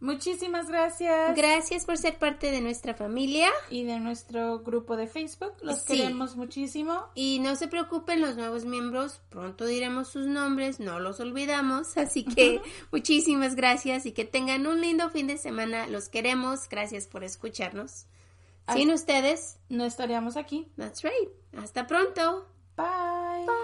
Muchísimas 0.04 0.68
gracias. 0.68 1.34
Gracias 1.34 1.86
por 1.86 1.96
ser 1.96 2.18
parte 2.18 2.50
de 2.50 2.60
nuestra 2.60 2.92
familia 2.94 3.48
y 3.70 3.84
de 3.84 3.98
nuestro 4.00 4.58
grupo 4.58 4.96
de 4.96 5.06
Facebook. 5.06 5.54
Los 5.62 5.80
Sí. 5.82 5.94
queremos 5.96 6.36
muchísimo. 6.36 7.06
y 7.14 7.38
no 7.38 7.56
se 7.56 7.68
preocupen 7.68 8.20
los 8.20 8.36
nuevos 8.36 8.66
miembros, 8.66 9.22
pronto 9.30 9.64
diremos 9.64 10.08
sus 10.08 10.26
nombres, 10.26 10.78
no 10.78 11.00
los 11.00 11.20
olvidamos, 11.20 11.96
así 11.96 12.22
que 12.24 12.60
muchísimas 12.92 13.54
gracias 13.54 14.04
y 14.04 14.12
que 14.12 14.26
tengan 14.26 14.66
un 14.66 14.82
lindo 14.82 15.08
fin 15.08 15.26
de 15.26 15.38
semana, 15.38 15.86
los 15.86 16.10
queremos, 16.10 16.68
gracias 16.68 17.06
por 17.06 17.24
escucharnos. 17.24 18.06
Sin 18.74 18.90
ustedes, 18.92 19.58
No 19.70 19.84
estaríamos 19.86 20.36
aquí. 20.36 20.68
that's 20.76 21.02
right. 21.02 21.30
Hasta 21.56 21.86
pronto. 21.86 22.46
Bye. 22.76 23.46
Bye. 23.46 23.63